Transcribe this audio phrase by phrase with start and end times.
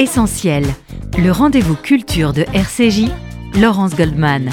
[0.00, 0.64] Essentiel,
[1.18, 3.10] le rendez-vous culture de RCJ,
[3.60, 4.48] Laurence Goldman.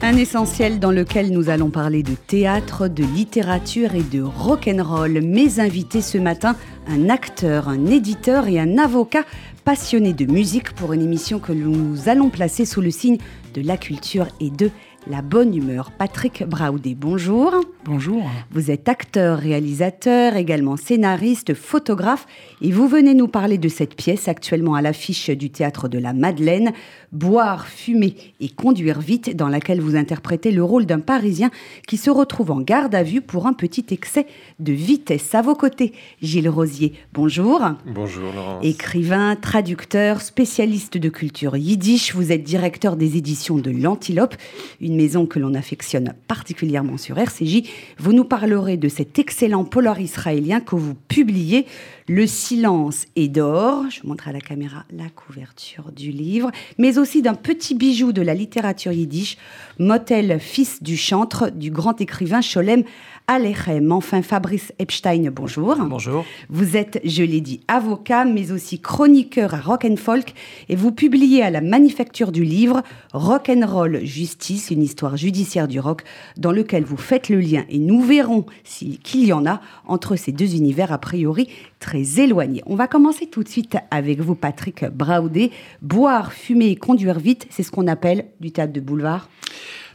[0.00, 5.20] Un essentiel dans lequel nous allons parler de théâtre, de littérature et de rock'n'roll.
[5.20, 6.56] Mes invités ce matin,
[6.88, 9.24] un acteur, un éditeur et un avocat
[9.66, 13.18] passionnés de musique pour une émission que nous allons placer sous le signe
[13.52, 14.70] de la culture et de
[15.08, 15.90] la bonne humeur.
[15.90, 17.54] Patrick Braudé, bonjour.
[17.84, 18.22] Bonjour.
[18.50, 22.26] Vous êtes acteur, réalisateur, également scénariste, photographe,
[22.60, 26.12] et vous venez nous parler de cette pièce actuellement à l'affiche du théâtre de la
[26.12, 26.72] Madeleine,
[27.10, 31.50] Boire, fumer et conduire vite, dans laquelle vous interprétez le rôle d'un Parisien
[31.86, 34.26] qui se retrouve en garde à vue pour un petit excès
[34.58, 35.34] de vitesse.
[35.34, 37.62] À vos côtés, Gilles Rosier, bonjour.
[37.86, 38.62] Bonjour Laurence.
[38.62, 44.34] Écrivain, traducteur, spécialiste de culture yiddish, vous êtes directeur des éditions de l'Antilope,
[44.82, 47.62] une maison que l'on affectionne particulièrement sur RCJ.
[47.98, 51.66] Vous nous parlerez de cet excellent polar israélien que vous publiez,
[52.08, 53.84] Le silence est d'or.
[53.90, 58.22] Je montre à la caméra la couverture du livre, mais aussi d'un petit bijou de
[58.22, 59.36] la littérature yiddish,
[59.78, 62.82] Motel, fils du chantre, du grand écrivain Sholem
[63.30, 63.92] Alechem.
[63.92, 65.76] Enfin, Fabrice Epstein, bonjour.
[65.76, 66.24] Bonjour.
[66.48, 70.32] Vous êtes, je l'ai dit, avocat, mais aussi chroniqueur à Rock and Folk,
[70.70, 72.82] et vous publiez à la Manufacture du Livre
[73.12, 76.04] Rock and Roll Justice, une histoire judiciaire du rock,
[76.38, 80.32] dans lequel vous faites le lien, et nous verrons qu'il y en a entre ces
[80.32, 81.48] deux univers a priori
[81.80, 82.62] très éloignés.
[82.64, 85.50] On va commencer tout de suite avec vous, Patrick Braudé.
[85.82, 89.28] Boire, fumer et conduire vite, c'est ce qu'on appelle du théâtre de boulevard?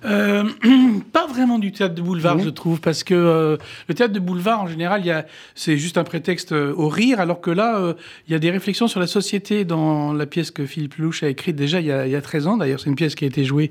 [0.06, 0.44] Euh,
[1.14, 4.62] pas vraiment du théâtre de boulevard, je trouve, parce que euh, le théâtre de boulevard,
[4.62, 7.96] en général, c'est juste un prétexte euh, au rire, alors que là,
[8.28, 11.30] il y a des réflexions sur la société dans la pièce que Philippe Louche a
[11.30, 12.58] écrite déjà il y a, il y a 13 ans.
[12.58, 13.70] D'ailleurs, c'est une pièce qui a été jouée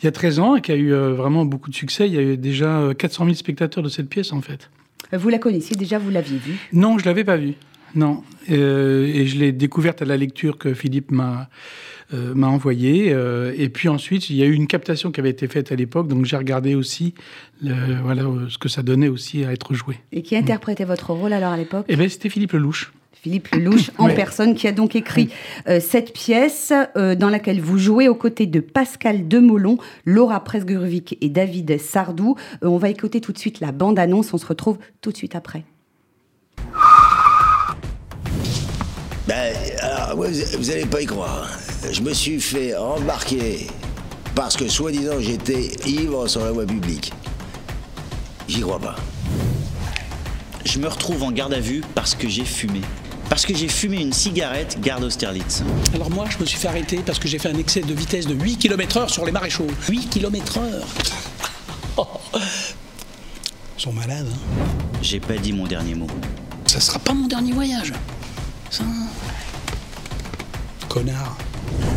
[0.00, 2.06] il y a 13 ans et qui a eu vraiment beaucoup de succès.
[2.06, 4.70] Il y a eu déjà euh, 400 000 spectateurs de cette pièce, en fait.
[5.12, 6.56] Vous la connaissiez déjà, vous l'aviez vue?
[6.72, 7.54] Non, je l'avais pas vue.
[7.94, 11.48] Non, Euh, et je l'ai découverte à la lecture que Philippe m'a
[12.14, 13.12] euh, m'a envoyée.
[13.12, 15.76] Euh, et puis ensuite, il y a eu une captation qui avait été faite à
[15.76, 17.12] l'époque, donc j'ai regardé aussi
[17.62, 19.96] le- voilà ce que ça donnait aussi à être joué.
[20.12, 21.84] Et qui interprétait votre rôle alors à l'époque?
[21.88, 22.92] Et ben c'était Philippe Lelouch.
[23.12, 24.14] Philippe Lelouch en Ouais.
[24.14, 25.28] personne qui a donc écrit
[25.68, 29.76] euh, cette pièce euh, dans laquelle vous jouez aux côtés de Pascal Demolon,
[30.06, 32.36] Laura Presgurovic et David Sardou.
[32.62, 35.34] Euh, on va écouter tout de suite la bande-annonce, on se retrouve tout de suite
[35.34, 35.64] après.
[39.38, 40.24] Ben, alors, vous,
[40.58, 41.48] vous allez pas y croire.
[41.92, 43.68] Je me suis fait embarquer
[44.34, 47.12] parce que, soi-disant, j'étais ivre sur la voie publique.
[48.48, 48.96] J'y crois pas.
[50.64, 52.80] Je me retrouve en garde à vue parce que j'ai fumé.
[53.28, 55.62] Parce que j'ai fumé une cigarette garde Austerlitz.
[55.94, 58.26] Alors moi, je me suis fait arrêter parce que j'ai fait un excès de vitesse
[58.26, 59.68] de 8 km heure sur les maréchaux.
[59.88, 60.86] 8 km heure
[63.78, 64.64] Ils sont malades, hein
[65.00, 66.08] J'ai pas dit mon dernier mot.
[66.66, 67.92] Ça sera pas mon dernier voyage.
[68.70, 68.84] Ça...
[70.88, 71.36] Connard.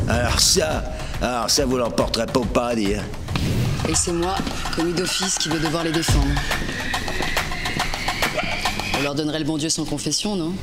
[0.07, 0.83] Alors ça,
[1.21, 2.95] alors ça, vous l'emporterez pas au paradis.
[2.95, 3.03] hein.
[3.89, 4.35] Et c'est moi,
[4.75, 6.25] commis d'office, qui vais devoir les défendre.
[8.99, 10.53] On leur donnerait le bon Dieu sans confession, non?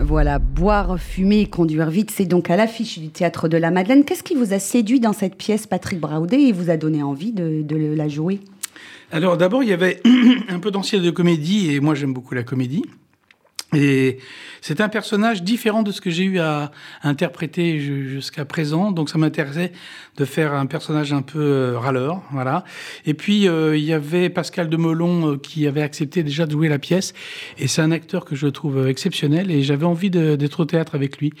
[0.00, 4.04] Voilà, boire, fumer et conduire vite, c'est donc à l'affiche du théâtre de la Madeleine.
[4.04, 7.32] Qu'est-ce qui vous a séduit dans cette pièce, Patrick Braudé, et vous a donné envie
[7.32, 8.40] de, de la jouer?
[9.12, 10.02] Alors d'abord, il y avait
[10.48, 12.82] un peu d'ancienne de comédie, et moi j'aime beaucoup la comédie.
[13.74, 14.18] Et
[14.60, 16.70] c'est un personnage différent de ce que j'ai eu à
[17.02, 19.72] interpréter ju- jusqu'à présent, donc ça m'intéressait
[20.18, 22.64] de faire un personnage un peu euh, râleur, voilà.
[23.06, 26.68] Et puis euh, il y avait Pascal Demolon euh, qui avait accepté déjà de jouer
[26.68, 27.14] la pièce,
[27.58, 30.94] et c'est un acteur que je trouve exceptionnel, et j'avais envie de- d'être au théâtre
[30.94, 31.32] avec lui.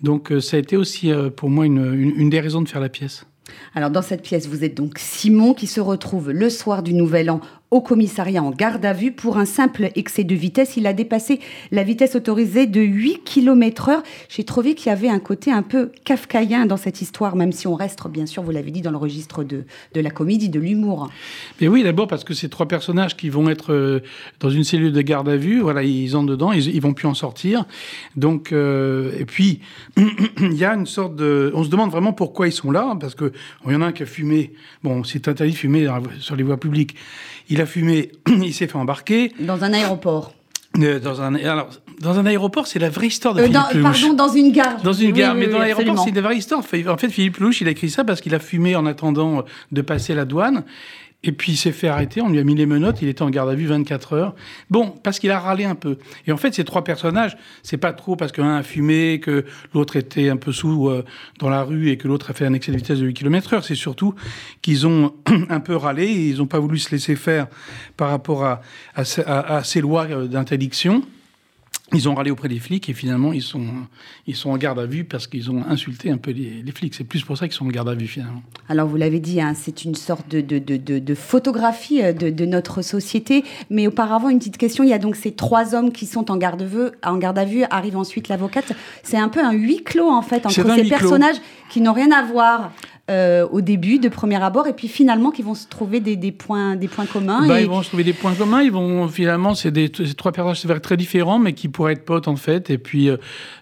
[0.00, 3.26] Donc ça a été aussi pour moi une des raisons de faire la pièce.
[3.74, 7.30] Alors dans cette pièce, vous êtes donc Simon qui se retrouve le soir du Nouvel
[7.30, 7.40] An
[7.74, 10.76] au commissariat en garde à vue pour un simple excès de vitesse.
[10.76, 11.40] Il a dépassé
[11.72, 14.02] la vitesse autorisée de 8 km heure.
[14.28, 17.66] J'ai trouvé qu'il y avait un côté un peu kafkaïen dans cette histoire, même si
[17.66, 20.60] on reste, bien sûr, vous l'avez dit, dans le registre de, de la comédie, de
[20.60, 21.10] l'humour.
[21.60, 23.98] Mais oui, d'abord parce que ces trois personnages qui vont être euh,
[24.38, 27.08] dans une cellule de garde à vue, voilà, ils entrent dedans, ils, ils vont plus
[27.08, 27.64] en sortir.
[28.14, 29.58] Donc, euh, et puis
[30.40, 32.96] il y a une sorte de, on se demande vraiment pourquoi ils sont là, hein,
[32.96, 33.32] parce que
[33.64, 34.52] bon, il y en a un qui a fumé.
[34.84, 36.94] Bon, c'est interdit de fumer vo- sur les voies publiques.
[37.48, 40.32] Il a fumé, il s'est fait embarquer Dans un aéroport.
[40.80, 41.34] euh, dans un.
[41.36, 41.68] Alors,
[42.00, 44.00] dans un aéroport, c'est la vraie histoire de Euh, Philippe dans- Lelouch.
[44.00, 44.82] pardon, dans une gare.
[44.82, 46.60] Dans une Oui, gare, oui, mais oui, dans l'aéroport, c'est une vraie histoire.
[46.88, 49.42] En fait, Philippe Louche, il a écrit ça parce qu'il a fumé en attendant euh,
[49.72, 50.64] de passer la douane.
[51.26, 53.30] Et puis il s'est fait arrêter, on lui a mis les menottes, il était en
[53.30, 54.34] garde à vue 24 heures.
[54.68, 55.96] Bon, parce qu'il a râlé un peu.
[56.26, 59.96] Et en fait, ces trois personnages, c'est pas trop parce qu'un a fumé, que l'autre
[59.96, 61.02] était un peu sous euh,
[61.38, 63.54] dans la rue et que l'autre a fait un excès de vitesse de 8 km
[63.54, 63.64] heure.
[63.64, 64.14] C'est surtout
[64.60, 65.14] qu'ils ont
[65.48, 67.46] un peu râlé et ils n'ont pas voulu se laisser faire
[67.96, 68.60] par rapport à-
[68.94, 71.02] à ces lois euh, d'interdiction.
[71.94, 73.66] Ils ont râlé auprès des flics et finalement ils sont,
[74.26, 76.94] ils sont en garde à vue parce qu'ils ont insulté un peu les, les flics.
[76.94, 78.42] C'est plus pour ça qu'ils sont en garde à vue finalement.
[78.68, 82.44] Alors vous l'avez dit, hein, c'est une sorte de, de, de, de, photographie euh, de,
[82.44, 83.44] notre société.
[83.70, 86.36] Mais auparavant, une petite question, il y a donc ces trois hommes qui sont en
[86.36, 88.72] garde, à vue, en garde à vue, arrive ensuite l'avocate.
[89.02, 90.88] C'est un peu un huis clos en fait entre ces clos.
[90.88, 91.36] personnages
[91.70, 92.72] qui n'ont rien à voir.
[93.10, 96.32] Euh, au début, de premier abord, et puis finalement, qui vont se trouver des, des
[96.32, 97.46] points, des points communs.
[97.46, 98.62] Bah, et- Ils vont se trouver des points communs.
[98.62, 102.36] Ils vont finalement, c'est des trois personnages très différents, mais qui pourraient être potes en
[102.36, 102.70] fait.
[102.70, 103.18] Et puis euh,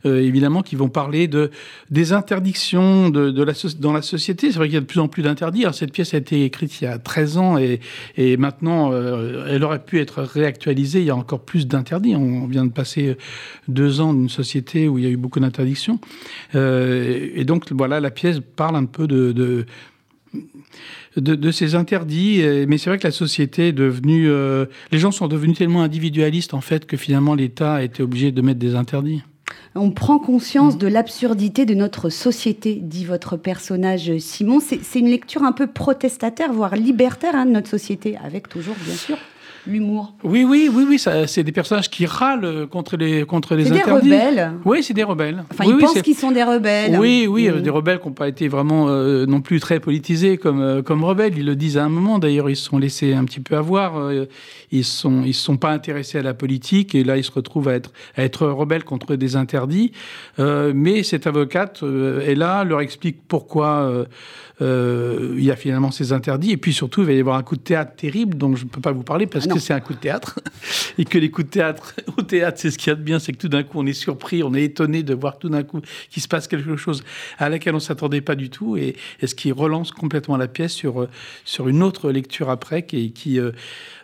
[0.06, 1.50] euh, évidemment, qui vont parler de
[1.90, 4.52] des interdictions de, de la soci- dans la société.
[4.52, 5.64] C'est vrai qu'il y a de plus en plus d'interdits.
[5.72, 7.80] Cette pièce a été écrite il y a 13 ans et,
[8.16, 11.00] et maintenant, euh, elle aurait pu être réactualisée.
[11.00, 12.14] Il y a encore plus d'interdits.
[12.14, 13.16] On vient de passer
[13.66, 15.98] deux ans d'une société où il y a eu beaucoup d'interdictions.
[16.54, 19.66] Et donc voilà, la pièce parle un peu de, de
[21.16, 22.42] de, ces interdits.
[22.66, 24.28] Mais c'est vrai que la société est devenue.
[24.28, 28.32] euh, les gens sont devenus tellement individualistes, en fait, que finalement, l'État a été obligé
[28.32, 29.22] de mettre des interdits.
[29.74, 34.60] On prend conscience de l'absurdité de notre société, dit votre personnage Simon.
[34.60, 38.76] C'est c'est une lecture un peu protestataire, voire libertaire hein, de notre société, avec toujours,
[38.84, 39.18] bien sûr,
[39.66, 40.14] l'humour.
[40.24, 40.98] Oui, oui, oui, oui.
[41.26, 44.12] C'est des personnages qui râlent contre les, contre les C'est des interdits.
[44.12, 44.52] rebelles.
[44.64, 45.44] Oui, c'est des rebelles.
[45.50, 46.98] Enfin, oui, ils oui, pensent qu'ils sont des rebelles.
[46.98, 50.60] Oui, oui, des rebelles qui n'ont pas été vraiment euh, non plus très politisés comme,
[50.60, 51.38] euh, comme rebelles.
[51.38, 52.18] Ils le disent à un moment.
[52.18, 53.98] D'ailleurs, ils se sont laissés un petit peu avoir.
[53.98, 54.26] euh,
[54.72, 57.68] ils sont, ils se sont pas intéressés à la politique et là, ils se retrouvent
[57.68, 59.92] à être, à être rebelles contre des interdits.
[60.38, 61.82] Mais cette avocate
[62.26, 64.06] est là, leur explique pourquoi
[64.60, 66.52] il y a finalement ces interdits.
[66.52, 68.70] Et puis surtout, il va y avoir un coup de théâtre terrible dont je ne
[68.70, 69.51] peux pas vous parler parce non.
[69.54, 70.40] Que c'est un coup de théâtre.
[70.98, 73.18] Et que les coups de théâtre au théâtre, c'est ce qu'il y a de bien,
[73.18, 75.62] c'est que tout d'un coup, on est surpris, on est étonné de voir tout d'un
[75.62, 77.02] coup qu'il se passe quelque chose
[77.38, 80.72] à laquelle on s'attendait pas du tout et, et ce qui relance complètement la pièce
[80.72, 81.08] sur, euh,
[81.44, 83.52] sur une autre lecture après qui, qui euh,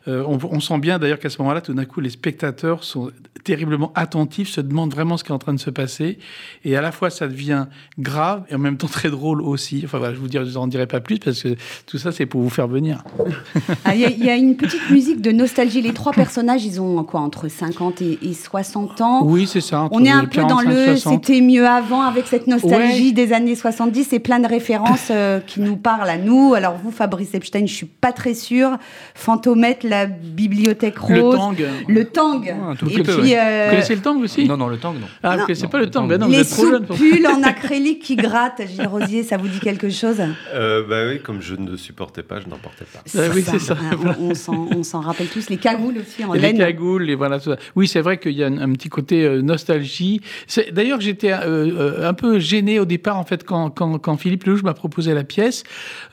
[0.08, 3.10] euh, on, on sent bien d'ailleurs qu'à ce moment-là, tout d'un coup, les spectateurs sont
[3.44, 6.18] terriblement attentifs, se demandent vraiment ce qui est en train de se passer.
[6.64, 7.66] Et à la fois, ça devient
[7.98, 9.82] grave et en même temps très drôle aussi.
[9.84, 11.54] Enfin voilà, je vous, dirai, je vous en dirai pas plus parce que
[11.86, 13.04] tout ça, c'est pour vous faire venir.
[13.84, 15.80] Ah, Il y, a- il y a une petite musique de nostalgie.
[15.80, 19.22] Les trois personnages, ils ont quoi entre 50 et, et 60 ans?
[19.24, 19.88] Oui, c'est ça.
[19.92, 21.24] On est un peu dans 45, le 60.
[21.26, 23.12] c'était mieux avant avec cette nostalgie Ouais.
[23.12, 26.54] des années 70 et plein de références euh, qui nous parlent à nous.
[26.54, 28.76] Alors vous, Fabrice Epstein, je suis pas très sûre.
[29.14, 31.54] Fantomètre, la bibliothèque Le rose, tang.
[31.88, 32.40] le tang.
[32.42, 33.38] Ouais, un tout et puis ouais.
[33.38, 34.46] euh, Vous connaissez le tang aussi?
[34.46, 35.06] Non, non, le tang, non.
[35.22, 35.46] Ah, vous Non.
[35.46, 36.84] connaissez Non, pas le le tang Ben non, vous les êtes trop jeune.
[36.86, 37.02] pour ça.
[37.04, 38.62] soupules en acrylique qui grattent.
[38.66, 40.20] Gilles Rosier, ça vous dit quelque chose?
[40.54, 43.00] Euh, bah oui, comme je ne supportais pas, je n'en portais pas.
[43.16, 43.76] Ah oui, c'est ça.
[43.80, 45.48] hein, on s'en on s'en rappelle tous.
[45.50, 46.58] Les cagoules aussi en Et les laine.
[46.58, 47.38] cagoules, et voilà.
[47.38, 47.56] tout ça.
[47.76, 50.20] Oui, c'est vrai qu'il y a un, un petit côté euh, nostalgie.
[50.46, 54.16] C'est- D'ailleurs, j'étais euh, euh, un peu gêné au départ, en fait, quand, quand, quand
[54.16, 55.64] Philippe Lelouch m'a proposé la pièce.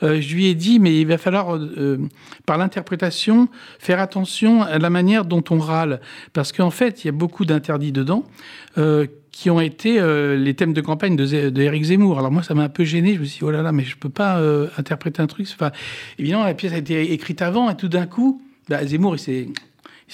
[0.02, 1.58] Euh, je lui ai dit, mais il va falloir,
[2.46, 3.48] par l'interprétation,
[3.78, 6.00] faire attention à la manière dont on râle.
[6.32, 8.24] Parce qu'en fait, il y a beaucoup d'interdits dedans.
[8.78, 12.18] euh, qui ont été euh, les thèmes de campagne de, Zemmour.
[12.18, 13.14] Alors moi, ça m'a un peu gêné.
[13.16, 15.46] Je me suis dit, oh là là, mais je peux pas euh, interpréter un truc.
[15.52, 15.72] Enfin,
[16.18, 18.40] évidemment, la pièce a été écrite avant, et tout d'un coup,
[18.70, 19.48] bah, Zemmour, il s'est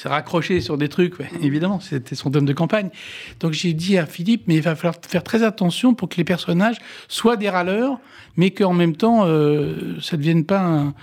[0.05, 2.91] raccroché sur des trucs, évidemment, c'était son thème de campagne.
[3.39, 6.25] Donc j'ai dit à Philippe, mais il va falloir faire très attention pour que les
[6.25, 8.01] personnages soient des râleurs,
[8.37, 10.95] mais qu'en même temps, ça ne devienne pas un,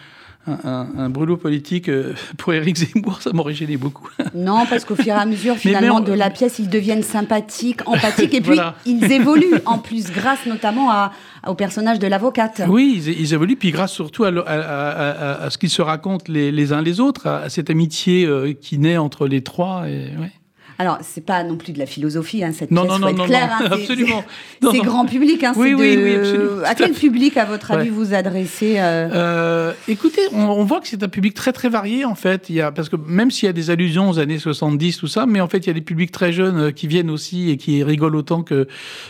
[0.47, 4.07] un, un- un brûlot politique euh, pour Éric Zemmour, ça m'aurait gêné beaucoup.
[4.33, 7.81] Non, parce qu'au fur et à mesure, Mais finalement, de la pièce, ils deviennent sympathiques,
[7.87, 8.75] empathiques, et puis Voilà.
[8.85, 11.11] ils évoluent en plus, grâce notamment à,
[11.47, 12.61] au personnage de l'avocate.
[12.67, 14.29] Oui, ils, ils évoluent, puis grâce surtout à,
[15.49, 18.97] ce qu'ils se racontent les, les uns les autres, à, cette amitié euh, qui naît
[18.97, 19.87] entre les trois.
[19.87, 20.31] Et, ouais.
[20.81, 23.09] Alors, c'est pas non plus de la philosophie, hein, cette Non, pièce, non, faut non,
[23.09, 24.23] être non, clair, non, hein, absolument.
[24.61, 24.83] C'est Non, c'est non.
[24.85, 26.63] grand public, hein, Oui, oui, de- oui, absolument.
[26.63, 27.95] À quel public, à votre avis, Ouais.
[27.95, 32.05] vous adressez euh, Euh, écoutez, on, on voit que c'est un public très très varié
[32.05, 32.49] en fait.
[32.49, 35.07] Il y a, parce que même s'il y a des allusions aux années 70, tout
[35.07, 37.49] ça, mais en fait il y a des publics très jeunes euh, qui viennent aussi
[37.49, 38.65] et qui rigolent autant que,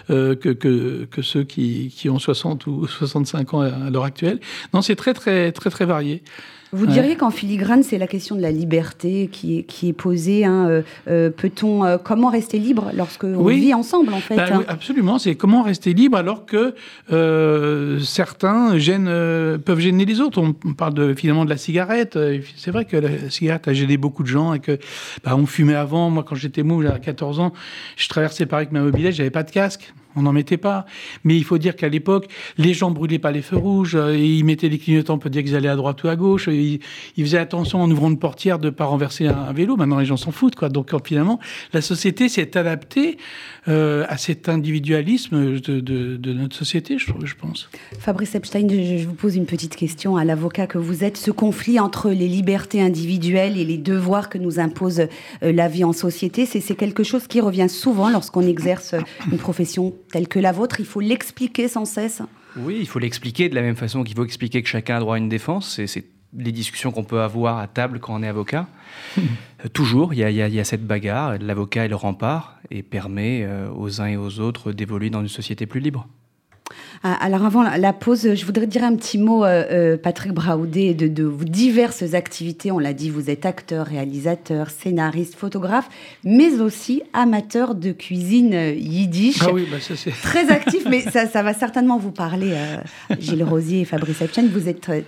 [0.09, 4.39] euh, que, que, que ceux qui, qui ont 60 ou 65 ans à l'heure actuelle.
[4.73, 6.23] Non, c'est très très très très varié.
[6.71, 6.91] Vous Ouais.
[6.91, 10.45] diriez qu'en filigrane, c'est la question de la liberté qui est, qui est posée.
[10.45, 13.59] hein, euh, euh, Peut-on, euh, comment rester libre lorsque on Oui.
[13.59, 16.75] vit ensemble, en fait Bah hein oui, absolument, c'est comment rester libre alors que
[17.11, 19.05] euh, certains gênent,
[19.65, 20.39] peuvent gêner les autres.
[20.41, 22.17] On, on parle de, finalement de la cigarette.
[22.55, 24.77] C'est vrai que la cigarette a gêné beaucoup de gens et que
[25.23, 26.09] bah, on fumait avant.
[26.09, 27.51] Moi, quand j'étais mou, j'avais 14 ans,
[27.97, 29.91] je traversais Paris avec ma mobilette, j'avais pas de casque.
[30.15, 30.85] On n'en mettait pas.
[31.23, 33.95] Mais il faut dire qu'à l'époque, les gens brûlaient pas les feux rouges.
[33.95, 36.47] euh, et ils mettaient des clignotants, peut dire qu'ils allaient à droite ou à gauche.
[36.47, 36.79] Ils,
[37.17, 39.77] faisaient attention en ouvrant une portière de ne pas renverser un, vélo.
[39.77, 40.55] Maintenant, les gens s'en foutent.
[40.55, 40.69] Quoi.
[40.69, 41.39] Donc, euh, finalement,
[41.73, 43.17] la société s'est adaptée
[43.67, 47.69] euh, à cet individualisme de, notre société, je, je pense.
[47.99, 51.17] Fabrice Epstein, je, je vous pose une petite question à l'avocat que vous êtes.
[51.17, 55.03] Ce conflit entre les libertés individuelles et les devoirs que nous impose
[55.41, 58.95] la vie en société, c'est quelque chose qui revient souvent lorsqu'on exerce
[59.31, 60.79] une profession telle que la vôtre.
[60.79, 62.21] Il faut l'expliquer sans cesse.
[62.57, 65.15] Oui, il faut l'expliquer de la même façon qu'il faut expliquer que chacun a droit
[65.15, 65.75] à une défense.
[65.75, 66.05] C'est- C'est
[66.37, 68.67] les discussions qu'on peut avoir à table quand on est avocat.
[69.65, 71.37] Euh, Toujours, il y, a, il y a- il y a cette bagarre.
[71.39, 75.27] L'avocat est le rempart et permet euh, aux uns et aux autres d'évoluer dans une
[75.27, 76.07] société plus libre.
[77.01, 80.93] Ah, Alors avant la- pause, je voudrais dire un petit mot, euh, euh, Patrick Braoudet,
[80.93, 82.71] de, de vos diverses activités.
[82.73, 85.87] On l'a dit, vous êtes acteur, réalisateur, scénariste, photographe,
[86.25, 89.39] mais aussi amateur de cuisine euh, yiddish.
[89.41, 90.11] Ah oui, bah ça c'est.
[90.11, 92.77] Très actif, mais ça, ça va certainement vous parler, euh,
[93.17, 94.47] Gilles Rosier et Fabrice Epstein.
[94.51, 95.01] Vous êtes très,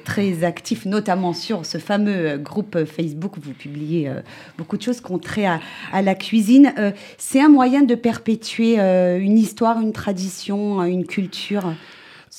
[0.46, 3.34] actifs, notamment sur ce fameux groupe Facebook.
[3.42, 4.22] Vous publiez euh,
[4.58, 5.60] beaucoup de choses trait à,
[5.92, 6.74] à la cuisine.
[7.18, 11.74] C'est un moyen de perpétuer une histoire, une tradition, une culture.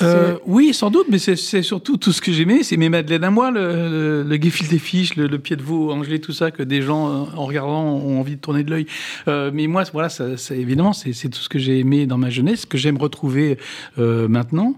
[0.00, 3.30] Euh, oui, sans doute, mais c'est- surtout tout ce que j'aimais, c'est mes madeleines à
[3.30, 6.80] moi, le, le, le gefilte fiches, le, pied de veau angelé, tout ça, que des
[6.80, 8.87] gens, euh, en regardant, ont envie de tourner de l'œil.
[9.28, 10.08] Euh, mais moi, voilà,
[10.50, 13.58] évidemment, c'est tout ce que j'ai aimé dans ma jeunesse, que j'aime retrouver
[13.99, 14.75] maintenant.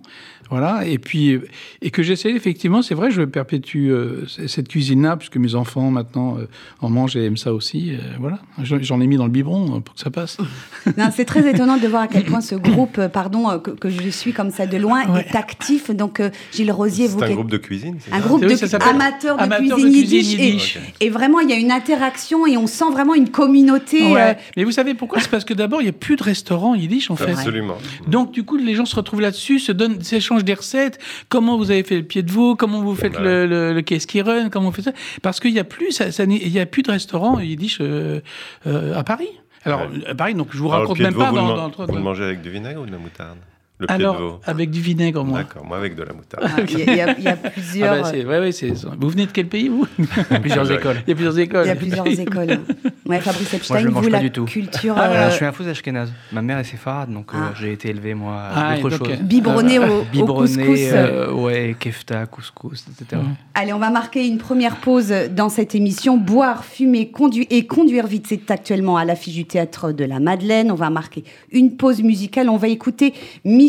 [0.50, 1.38] Voilà, et puis,
[1.82, 6.36] et que j'essaie effectivement, c'est vrai, je perpétue euh, cette cuisine-là, puisque mes enfants maintenant
[6.38, 6.46] euh,
[6.80, 7.92] en mangent et aiment ça aussi.
[7.92, 10.36] euh, voilà, J'en- ai mis dans le biberon pour que ça passe.
[10.98, 14.08] Non, c'est très étonnant de voir à quel point ce groupe, pardon, que, que je
[14.10, 15.26] suis comme ça de loin, Ouais.
[15.28, 15.90] est actif.
[15.90, 18.26] Donc, euh, Gilles Rosier, vous C'est un groupe de cuisine c'est un ça?
[18.26, 20.78] groupe Oui, de ça s'appelle amateurs de Amateurs de cuisine cuisine yiddish.
[21.00, 24.12] Et, vraiment, il y a une interaction et on sent vraiment une communauté.
[24.12, 24.20] Ouais.
[24.20, 25.20] euh, Mais vous savez pourquoi?
[25.20, 27.30] C'est parce que d'abord, il n'y a plus de restaurants yiddish en fait.
[27.32, 27.76] Absolument.
[28.06, 30.98] Donc, du coup, les gens se retrouvent là-dessus, se donnent, s'échangent des recettes.
[31.28, 34.50] Comment vous avez fait le pied de veau Comment vous faites le, le, le Keskiren
[34.50, 36.90] Comment vous faites ça Parce qu'il n'y a plus, ça, il y a plus de
[36.90, 38.20] restaurants yiddish euh,
[38.66, 39.28] euh, à Paris.
[39.64, 40.06] Alors, Ouais.
[40.08, 41.96] à Paris, donc je vous Alors, raconte même pas vous, dans, le, dans le- vous
[41.96, 43.38] le mangez avec du vinaigre ou de la moutarde?
[43.76, 44.40] Le pied de Alors, veau.
[44.44, 45.38] avec du vinaigre, moi.
[45.38, 46.44] D'accord, moi avec de la moutarde.
[46.46, 48.02] ah, Il y, a- il y a- il y a Ah plusieurs.
[48.02, 49.84] bah, c'est- ouais, ouais, c'est- vous venez de quel pays, vous?
[50.40, 50.98] Plusieurs écoles.
[51.06, 51.64] Il y a plusieurs écoles.
[51.64, 52.60] il y a plusieurs écoles.
[53.04, 54.44] Ouais, Fabrice Epstein, je le mange vous, pas la du tout.
[54.44, 56.12] culture Ah, euh, je suis un faux ashkénaze.
[56.32, 57.52] Ma mère est séfarade, donc euh, Ah.
[57.60, 59.16] j'ai été élevé, moi, à Ah, autre donc, chose.
[59.20, 60.78] euh, biberonnée au, au Biberonné, couscous.
[60.92, 63.20] euh, ouais, kefta, couscous, etc.
[63.20, 63.28] Ouais.
[63.54, 66.16] Allez, on va marquer une première pause dans cette émission.
[66.16, 70.70] Boire, fumer, conduire et conduire vite, c'est actuellement à l'affiche du théâtre de la Madeleine.
[70.70, 72.48] On va marquer une pause musicale.
[72.48, 73.12] On va écouter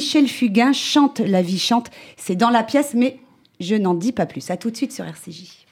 [0.06, 1.90] Michel Fugain chante La vie chante.
[2.16, 3.18] C'est dans la pièce, mais
[3.60, 4.52] je n'en dis pas plus.
[4.52, 5.66] À tout de suite sur RCJ.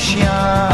[0.00, 0.68] Chien.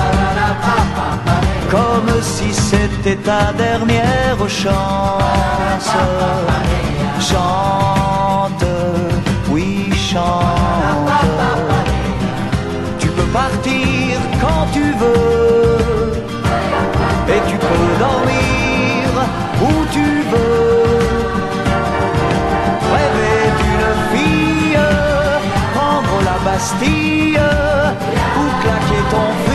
[1.71, 5.90] Comme si c'était ta dernière chance.
[7.28, 8.66] Chante,
[9.50, 11.25] oui chante.
[13.00, 16.12] Tu peux partir quand tu veux.
[17.35, 19.06] Et tu peux dormir
[19.66, 20.87] où tu veux.
[22.95, 24.78] Rêver d'une fille,
[25.75, 27.40] prendre la Bastille
[28.66, 29.45] claquer ton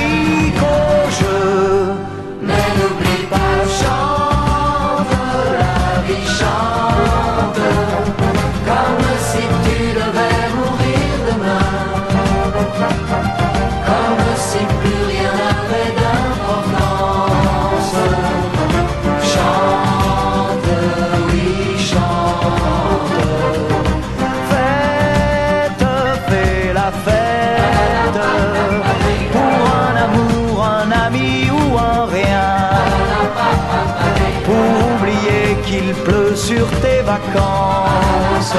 [37.11, 38.55] vacances.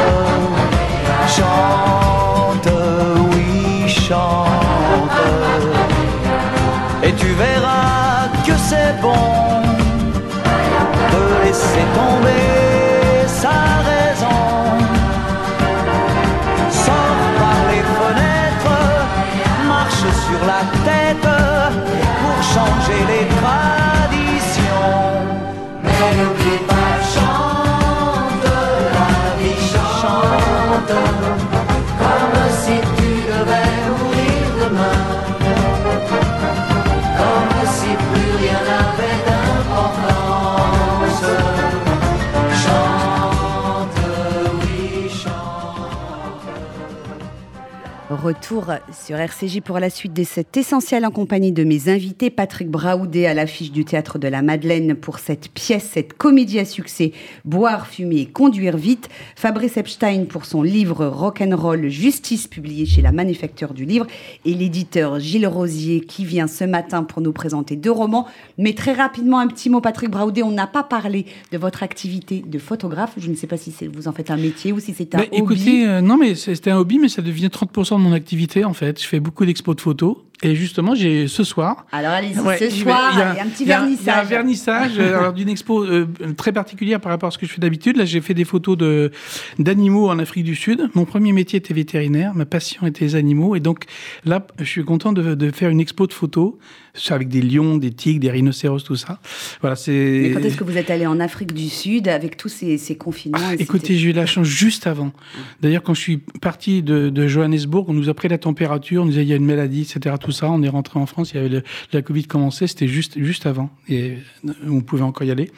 [1.36, 2.72] Chante,
[3.30, 5.22] oui, chante.
[7.02, 9.28] Et tu verras que c'est bon
[11.12, 12.61] de laisser tomber
[48.22, 52.30] Retour sur RCJ pour la suite de cet essentiel en compagnie de mes invités.
[52.30, 56.64] Patrick Braoudet à l'affiche du Théâtre de la Madeleine pour cette pièce, cette comédie à
[56.64, 57.10] succès,
[57.44, 59.08] Boire, fumer et conduire vite.
[59.34, 64.06] Fabrice Epstein pour son livre Rock'n'Roll Justice, publié chez la Manufacture du Livre.
[64.44, 68.28] Et l'éditeur Gilles Rosier qui vient ce matin pour nous présenter deux romans.
[68.56, 70.44] Mais très rapidement, un petit mot, Patrick Braoudet.
[70.44, 73.14] On n'a pas parlé de votre activité de photographe.
[73.16, 75.28] Je ne sais pas si vous en faites un métier ou si c'est un Mais
[75.32, 75.38] hobby.
[75.38, 78.74] écoutez, euh, non, mais c'était un hobby, mais ça devient 30% de mon activité en
[78.74, 79.00] fait.
[79.00, 80.16] Je fais beaucoup d'expos de photos.
[80.42, 81.86] Et justement, j'ai ce soir.
[81.92, 83.84] Alors allez-y, Ouais, ce soir, Il y a- un petit a Il y a un
[83.86, 84.28] vernissage.
[84.28, 86.06] vernissage euh, d'une expo euh,
[86.36, 87.96] très particulière par rapport à ce que je fais d'habitude.
[87.96, 89.10] Là, j'ai fait des photos de
[89.58, 90.88] d'animaux en Afrique du Sud.
[90.94, 93.54] Mon premier métier était vétérinaire, ma passion était les animaux.
[93.54, 93.84] Et donc
[94.24, 96.54] là, je suis content de, de faire une expo de photos
[97.08, 99.18] avec des lions, des tigres, des rhinocéros, tout ça.
[99.62, 99.92] Voilà, c'est.
[100.22, 102.96] Mais quand est-ce que vous êtes allé en Afrique du Sud avec tous ces, ces
[102.96, 105.10] confinements Ah, Écoutez, j'ai eu la chance juste avant.
[105.62, 109.06] D'ailleurs, quand je suis parti de, de Johannesburg, on nous a pris la température, on
[109.06, 110.16] nous a dit il y a une maladie, etc.
[110.20, 111.62] Tout On est rentré en France, il y avait
[111.92, 113.70] la Covid commençait, c'était juste, juste avant.
[113.88, 115.50] Et euh, on pouvait encore y aller.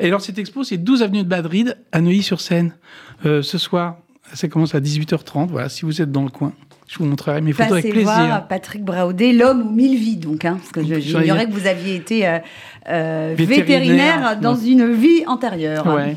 [0.00, 2.74] Et alors, cette expo, c'est 12 avenue de Madrid, à Neuilly-sur-Seine.
[3.24, 3.98] Euh, ce soir,
[4.32, 5.48] ça commence à 18h30.
[5.48, 6.52] Voilà, si vous êtes dans le coin,
[6.86, 8.12] je vous montrerai mes photos Passez avec plaisir.
[8.12, 11.96] voir Patrick Braaudet, l'homme aux mille vies, donc, hein, parce que j'ignorais que vous aviez
[11.96, 12.38] été euh,
[12.88, 13.64] euh, Vétérinaire.
[13.66, 15.86] vétérinaire dans une vie antérieure.
[15.86, 16.16] Ouais.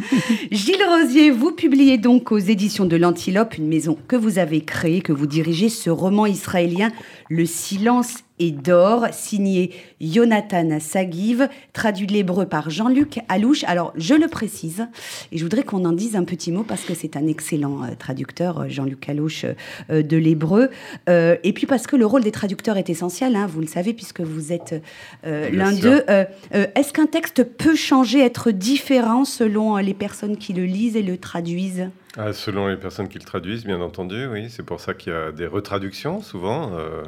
[0.50, 5.02] Gilles Rosier, vous publiez donc aux éditions de l'Antilope, une maison que vous avez créée,
[5.02, 6.90] que vous dirigez, ce roman israélien,
[7.28, 13.64] Le silence et d'or, signé Jonathan Sagiv, traduit de l'hébreu par Jean-Luc Alouche.
[13.64, 14.86] Alors, je le précise,
[15.32, 17.94] et je voudrais qu'on en dise un petit mot parce que c'est un excellent euh,
[17.98, 19.46] traducteur, euh, Jean-Luc Alouche,
[19.90, 20.70] euh, de l'hébreu.
[21.08, 23.92] Euh, et puis parce que le rôle des traducteurs est essentiel, hein, vous le savez,
[23.94, 24.74] puisque vous êtes
[25.24, 26.04] l'un d'eux.
[26.52, 31.16] Est-ce qu'un texte peut changer, être différent selon les personnes qui le lisent et le
[31.16, 31.88] traduisent?
[32.18, 34.48] Ah, selon les personnes qui le traduisent, bien entendu, oui.
[34.48, 37.02] C'est pour ça qu'il y a des retraductions souvent, euh,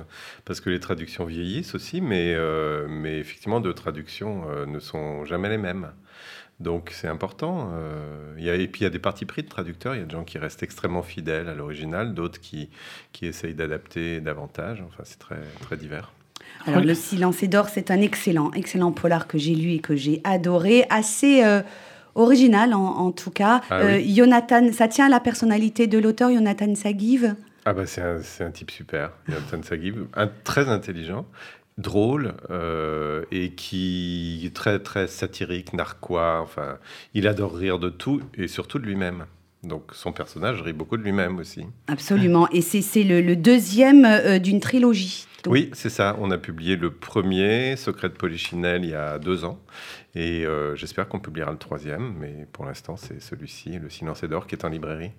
[0.45, 5.49] parce que les traductions vieillissent aussi, mais, euh, effectivement, deux traductions euh, ne sont jamais
[5.49, 5.93] les mêmes.
[6.61, 7.71] Donc c'est important.
[8.37, 9.95] et puis il y a des partis pris de traducteurs.
[9.95, 12.69] Il y a des gens qui restent extrêmement fidèles à l'original, d'autres qui,
[13.13, 14.83] qui essayent d'adapter davantage.
[14.85, 16.13] Enfin, c'est très, très divers.
[16.67, 19.95] Alors, Le silence et d'or, c'est un excellent, excellent polar que j'ai lu et que
[19.95, 21.45] j'ai adoré, assez
[22.19, 23.61] original en, en tout cas.
[23.71, 24.15] Ah Euh, oui.
[24.15, 27.35] Jonathan, ça tient à la personnalité de l'auteur, Jonathan Sagiv?
[27.65, 31.27] Ah bah c'est un, c'est un type super, Jonathan Sagib, un, très intelligent,
[31.77, 36.41] drôle euh, et qui est très très satirique, narquois.
[36.43, 36.79] Enfin,
[37.15, 39.27] il adore rire de tout et surtout de lui-même.
[39.65, 41.67] Donc son personnage rit beaucoup de lui-même aussi.
[41.89, 42.49] Absolument.
[42.51, 45.27] Et c'est c'est le, le deuxième euh, d'une trilogie.
[45.45, 46.17] Donc, Oui, c'est ça.
[46.21, 49.61] On a publié le premier, Secret de Polichinelle, il y a deux ans.
[50.15, 52.15] Et euh, j'espère qu'on publiera le troisième.
[52.19, 55.13] Mais pour l'instant, c'est celui-ci, Le Silence et d'Or, qui est en librairie.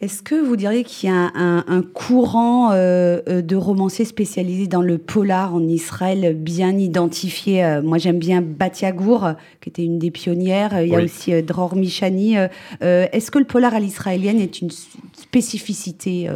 [0.00, 4.82] Est-ce que vous diriez qu'il y a un, courant euh, euh, de romanciers spécialisés dans
[4.82, 7.64] le polar en Israël bien identifié?
[7.64, 10.82] Euh, Moi, j'aime bien Batia Gour, qui était une des pionnières.
[10.82, 12.36] Il y a aussi euh, Dror Michani.
[12.36, 12.48] Euh,
[12.80, 14.70] Est-ce que le polar à l'israélienne est une
[15.14, 16.28] spécificité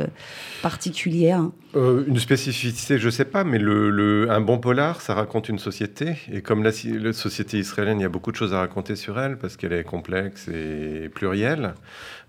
[0.63, 1.51] particulière?
[1.77, 6.17] Euh, une spécificité, je sais pas, mais un bon polar, ça raconte une société.
[6.33, 6.73] Et comme la,
[7.13, 9.85] société israélienne, il y a beaucoup de choses à raconter sur elle parce qu'elle est
[9.85, 11.75] complexe et plurielle.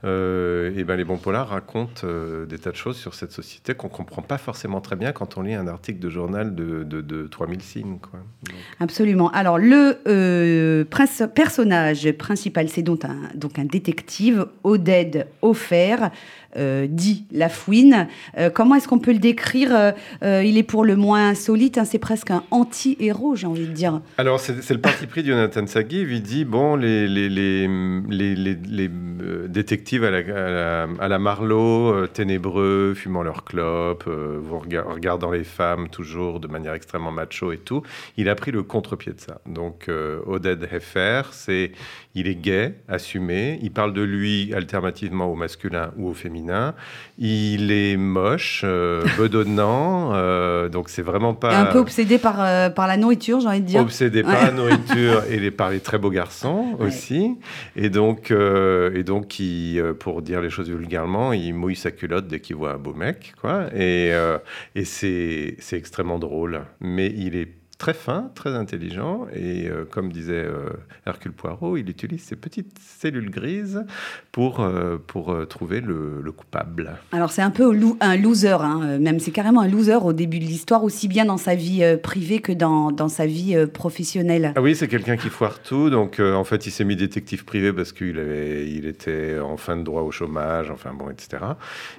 [0.04, 3.76] euh, et ben les bons polars racontent euh, des tas de choses sur cette société
[3.76, 7.02] qu'on comprend pas forcément très bien quand on lit un article de journal de, de,
[7.02, 8.00] de 3000 signes.
[8.00, 8.20] Quoi.
[8.80, 9.30] Absolument.
[9.32, 10.84] Alors, le
[11.34, 16.10] personnage principal, c'est donc un, donc un détective, Oded Ofer,
[16.56, 18.08] dit Lafouine.
[18.38, 19.92] Euh, comment est-ce qu'on peut le décrire Euh,
[20.24, 23.72] euh, Il est pour le moins insolite, hein, c'est presque un anti-héros, j'ai envie de
[23.72, 24.02] dire.
[24.18, 26.12] Alors, c'est le parti pris de Jonathan Sagiv.
[26.12, 27.08] Il dit bon, les,
[27.70, 30.12] euh, détectives à
[31.08, 37.12] la, Marlowe, euh, ténébreux, fumant leur clope, euh, regardant les femmes toujours de manière extrêmement
[37.12, 37.84] macho et tout.
[38.18, 39.42] Il a pris le contre-pied de ça.
[39.46, 41.72] Donc, euh, Oded Heffer, c'est
[42.14, 43.58] il est gay, assumé.
[43.62, 46.76] Il parle de lui alternativement au masculin ou au féminin.
[47.18, 50.14] Il est moche, euh, bedonnant.
[50.14, 53.48] euh, donc c'est vraiment Et pas un peu obsédé par, euh, par la nourriture, j'ai
[53.48, 53.82] envie de dire.
[53.82, 57.38] obsédé par la nourriture et les, par les très beaux garçons aussi.
[57.78, 62.42] Et donc, et donc il, pour dire les choses vulgairement, il mouille sa culotte dès
[62.42, 63.34] qu'il voit un beau mec.
[63.40, 63.68] Quoi.
[63.76, 64.12] Et,
[64.76, 66.62] et c'est c'est extrêmement drôle.
[66.82, 69.26] Mais il est très fin, très intelligent.
[69.34, 70.70] Et euh, comme disait euh,
[71.08, 73.84] Hercule Poirot, il utilise ses petites cellules grises
[74.32, 76.92] pour, euh, pour trouver le, le coupable.
[77.12, 80.44] Alors c'est un peu un loser, hein, même c'est carrément un loser au début de
[80.44, 84.54] l'histoire, aussi bien dans sa vie privée que dans, dans sa vie professionnelle.
[84.56, 85.90] Ah oui, c'est quelqu'un qui foire tout.
[85.90, 89.76] Donc, en fait, il s'est mis détective privé parce qu'il avait, il était en fin
[89.76, 91.44] de droit au chômage, enfin bon, etc.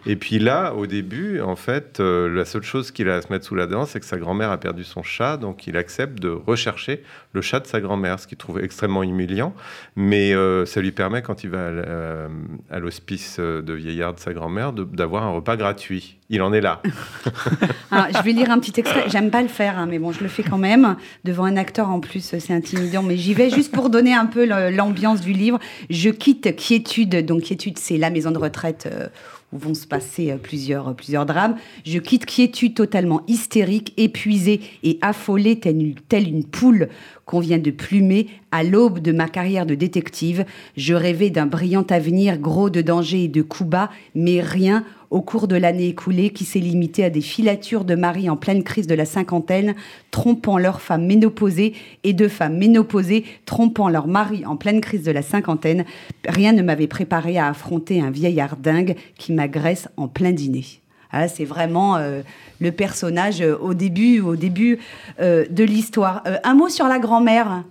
[0.07, 3.47] Et puis là, au début, en fait, la seule chose qu'il a à se mettre
[3.47, 6.29] sous la dent, c'est que sa grand-mère a perdu son chat, donc il accepte de
[6.29, 9.55] rechercher le chat de sa grand-mère, ce qu'il trouve extrêmement humiliant.
[9.97, 12.29] Mais euh, ça lui permet, quand il va euh,
[12.71, 16.19] à l'hospice euh, de vieillard de sa grand-mère, d'avoir un repas gratuit.
[16.29, 16.81] Il en est là.
[17.93, 19.05] Je vais lire un petit extrait.
[19.09, 20.97] J'aime pas le faire, hein, mais bon, je le fais quand même.
[21.25, 24.47] Devant un acteur, en plus, c'est intimidant, mais j'y vais juste pour donner un peu
[24.71, 25.59] l'ambiance du livre.
[25.91, 27.27] Je quitte Quiétude.
[27.27, 28.89] Donc, Quiétude, c'est la maison de retraite
[29.53, 31.57] où vont se passer euh, plusieurs, plusieurs drames.
[31.85, 36.89] Je quitte Quiétude totalement hystérique, épuisée et affolée, telle une, telle une poule
[37.25, 40.45] qu'on vient de plumer à l'aube de ma carrière de détective.
[40.77, 45.21] Je rêvais d'un brillant avenir gros de dangers et de coups bas, mais rien au
[45.21, 48.87] cours de l'année écoulée qui s'est limité à des filatures de maris en pleine crise
[48.87, 49.75] de la cinquantaine,
[50.11, 55.13] trompant leurs femmes ménopausées et de femmes ménopausées trompant leurs maris en pleine crise de
[55.13, 55.85] la cinquantaine.
[56.27, 60.65] Rien ne m'avait préparé à affronter un vieillard dingue qui m'agresse en plein dîner.
[61.13, 62.23] Ah, c'est vraiment euh,
[62.59, 64.79] le personnage euh, au début, au début
[65.21, 66.25] euh, de l'histoire.
[66.43, 67.65] Un mot sur la grand-mère.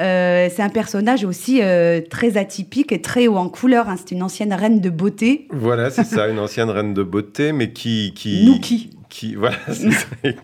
[0.00, 3.88] Euh, c'est un personnage aussi euh, très atypique et très haut en couleur.
[3.88, 3.96] hein.
[3.98, 5.48] C'est une ancienne reine de beauté.
[5.50, 8.12] Voilà, c'est ça, une ancienne reine de beauté, mais qui...
[8.14, 8.90] qui.
[9.08, 9.56] Qui, voilà,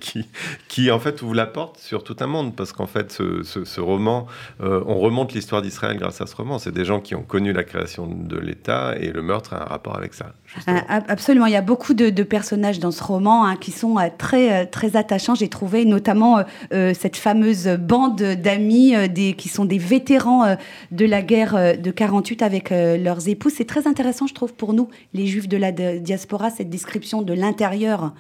[0.01, 0.27] qui,
[0.69, 3.81] qui, en fait, ouvre la porte sur tout un monde, parce qu'en fait, ce, ce-
[3.81, 4.27] roman,
[4.63, 6.59] euh, on remonte l'histoire d'Israël grâce à ce roman.
[6.59, 9.67] C'est des gens qui ont connu la création de l'État, et le meurtre a un
[9.67, 10.33] rapport avec ça.
[10.67, 13.99] Ah, ab- Absolument, il y a beaucoup de, personnages dans ce roman hein, qui sont
[13.99, 15.35] euh, très, euh, très attachants.
[15.35, 20.57] J'ai trouvé notamment cette fameuse bande d'amis des, qui sont des vétérans
[20.91, 23.55] de la guerre de 48 avec leurs épouses.
[23.57, 27.33] C'est très intéressant, je trouve, pour nous, les juifs de la diaspora, cette description de
[27.35, 28.13] l'intérieur,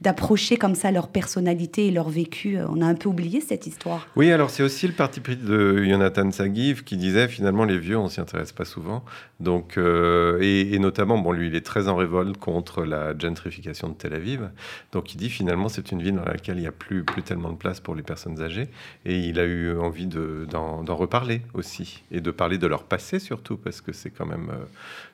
[0.00, 2.56] d'approcher comme ça leur personnalité et leur vécu.
[2.56, 4.06] Euh, On a un peu oublié cette histoire.
[4.16, 7.98] Oui, alors c'est aussi le parti pris de Jonathan Sagiv qui disait finalement les vieux,
[7.98, 9.04] on s'y intéresse pas souvent.
[9.40, 13.94] Donc, euh, et, notamment, bon, lui, il est très en révolte contre la gentrification de
[13.94, 14.50] Tel Aviv.
[14.92, 17.50] Donc, il dit finalement c'est une ville dans laquelle il n'y a plus, plus tellement
[17.50, 18.68] de place pour les personnes âgées.
[19.04, 22.84] Et il a eu envie de- d'en d'en reparler aussi et de parler de leur
[22.84, 24.64] passé surtout parce que c'est quand même euh,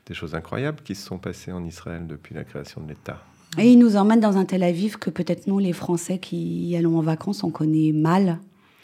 [0.07, 3.21] des choses incroyables qui se sont passées en Israël depuis la création de l'État.
[3.59, 6.77] Et il nous emmène dans un Tel Aviv que peut-être nous, les Français qui y
[6.77, 8.39] allons en vacances, on connaît mal.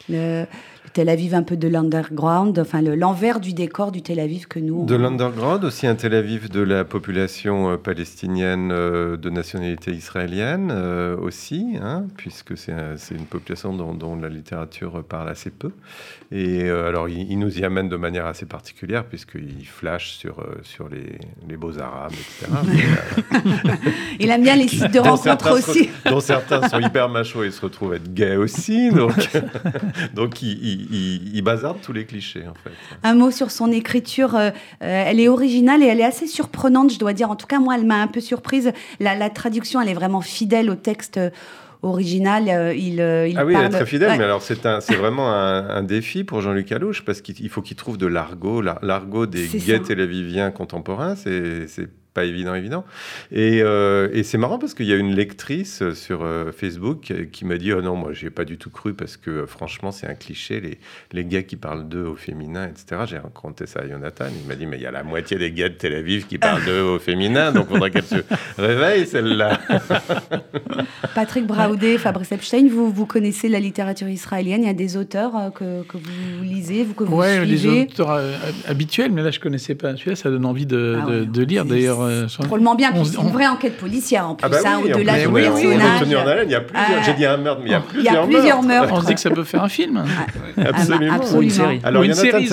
[0.09, 0.45] Le,
[0.93, 4.59] Tel Aviv un peu de l'underground, enfin le- l'envers du décor du Tel Aviv que
[4.59, 4.85] nous...
[4.85, 10.69] De l'underground, aussi un Tel Aviv de la population euh, palestinienne euh, de nationalité israélienne
[10.71, 15.49] euh, aussi, hein, puisque c'est un- c'est une population dont, dont la littérature parle assez
[15.49, 15.71] peu.
[16.31, 20.45] Et euh, alors, il, il nous y amène de manière assez particulière, puisqu'il flash sur,
[20.63, 21.17] sur les,
[21.49, 22.51] les beaux arabes, etc.
[24.19, 25.89] Il aime bien les sites de rencontres se aussi.
[26.05, 28.91] dont certains sont hyper machos et se retrouvent être gays aussi.
[28.91, 29.13] Donc,
[30.13, 32.71] donc il, il, il- il bazarde tous les clichés, en fait.
[33.03, 34.35] Un mot sur son écriture.
[34.35, 34.49] euh,
[34.81, 37.29] euh, elle est originale et elle est assez surprenante, je dois dire.
[37.31, 38.71] En tout cas, moi, elle m'a un peu surprise.
[38.99, 41.29] La, la traduction, elle est vraiment fidèle au texte euh,
[41.81, 42.45] original.
[42.47, 44.17] Euh, il, euh, il ah oui, elle est très fidèle, Ouais.
[44.17, 47.49] mais alors c'est un- c'est vraiment un, un défi pour Jean-Luc Alouche parce qu'il il
[47.49, 52.53] faut qu'il trouve de l'argot, l'ar- l'argot des gays téléviviens contemporains, c'est c'est pas évident,
[52.53, 52.85] évident.
[53.31, 57.11] Et, euh, et c'est marrant parce qu'il y a une lectrice euh, sur euh, Facebook
[57.31, 59.45] qui m'a dit oh non, moi j'y ai pas du tout cru parce que euh,
[59.47, 60.77] franchement c'est un cliché, les,
[61.11, 63.01] les gays qui parlent d'eux au féminin, etc.
[63.07, 65.51] J'ai raconté ça à Jonathan, il m'a dit mais il y a la moitié des
[65.51, 68.23] gays de Tel Aviv qui parlent d'eux au féminin, donc faudrait qu'elle se
[68.57, 69.59] réveille celle-là.
[71.15, 74.61] Patrick Braudé, Fabrice Epstein, vous, vous connaissez la littérature israélienne.
[74.63, 77.81] Il y a des auteurs euh, que, que vous lisez, vous que vous Ouais, suivez.
[77.91, 78.35] auteurs euh,
[78.67, 81.25] habituels, mais là je connaissais pas celui-là, ça donne envie de, Ah de- ouais.
[81.25, 82.02] de lire d'ailleurs.
[82.03, 82.43] Euh, sur-
[82.75, 85.31] bien, on- c'est une vraie enquête policière en plus, Ah bah oui, au-delà plus, du
[85.77, 85.99] personnage.
[86.01, 87.75] tenu en haleine, il y a plusieurs, Euh, j'ai dit un meurtre, mais il y
[87.75, 87.81] a y a
[88.23, 88.93] plusieurs, meurtres.
[88.93, 90.03] On se dit que ça peut faire un film.
[90.57, 91.13] Absolument.
[91.13, 91.37] absolument.
[91.37, 91.81] Ou une série.
[91.83, 92.43] Alors, une Jonathan série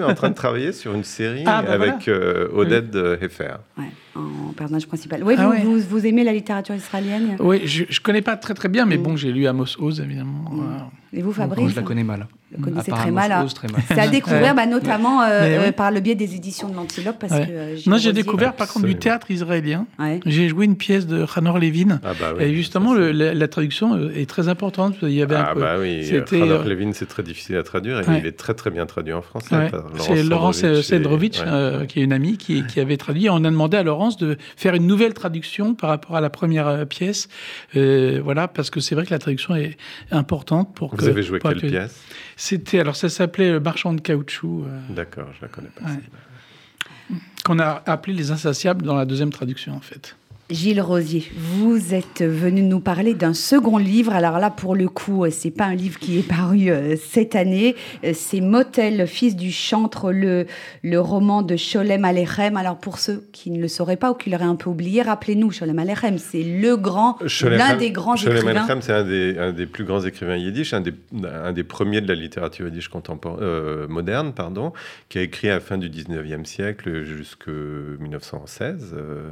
[0.00, 3.54] est en train de travailler sur une série Ah, bah avec euh, Oded Heffer.
[3.78, 3.84] Ouais.
[4.16, 5.22] En personnage principal.
[5.24, 5.60] Oui, Ah vous, ouais.
[5.62, 8.96] vous, vous aimez la littérature israélienne Oui, je, je connais pas très très bien, mais
[8.98, 9.02] Mm.
[9.02, 10.44] bon, j'ai lu Amos Oz évidemment.
[10.50, 10.90] Voilà.
[11.12, 12.28] Et vous, Moi, Fabrice je la connais mal.
[12.56, 13.30] Vous connaissez très mal.
[13.32, 13.42] hein.
[13.44, 13.80] Oz, très mal.
[13.88, 15.72] C'est à découvrir, bah, notamment euh, euh, oui.
[15.72, 17.46] par le biais des éditions de l'Antilope, parce Ouais.
[17.46, 19.86] que euh, Moi, j'ai découvert par contre du théâtre israélien.
[19.98, 20.20] Ouais.
[20.26, 22.00] J'ai joué une pièce de Hanor Levin.
[22.04, 24.96] Ah bah oui, et justement, le- la, la traduction euh, est très importante.
[25.02, 27.62] Il y avait un Ah peu- bah oui, Hanor euh, Levin, c'est très difficile à
[27.64, 28.18] traduire et Ouais.
[28.20, 29.68] il est très très bien traduit en français.
[29.98, 33.28] C'est Laurence Sedrovitch, euh, qui est une amie, qui, qui avait traduit.
[33.30, 36.66] On a demandé à Laurence de faire une nouvelle traduction par rapport à la première
[36.68, 37.28] euh, pièce.
[37.76, 39.76] Euh, voilà, parce que c'est vrai que la traduction est
[40.10, 41.02] importante pour que.
[41.02, 42.02] Vous avez joué quelle que- pièce?
[42.36, 45.84] C'était alors ça s'appelait Le Marchand de caoutchouc, euh, D'accord, je la connais pas.
[45.84, 47.16] Ouais.
[47.44, 50.16] qu'on a appelé Les Insatiables dans la deuxième traduction en fait.
[50.50, 54.12] Gilles Rosier, vous êtes venu nous parler d'un second livre.
[54.12, 57.36] Alors là, pour le coup, euh, c'est pas un livre qui est paru euh, cette
[57.36, 57.76] année.
[58.04, 60.46] Euh, C'est Motel, fils du chantre, le,
[60.82, 62.56] le roman de Sholem Aleichem.
[62.56, 65.52] Alors pour ceux qui ne le sauraient pas ou qui l'auraient un peu oublié, rappelez-nous,
[65.52, 68.60] Sholem Aleichem, c'est le grand, l'un des grands Sholem écrivains.
[68.62, 72.00] Aleichem, c'est un des, un des plus grands écrivains yiddish, un des, un des premiers
[72.00, 74.72] de la littérature yiddish contemporaine, euh, moderne, pardon,
[75.08, 77.52] qui a écrit à la fin du 19e siècle jusqu'en
[78.00, 78.94] 1916.
[78.96, 79.30] Euh,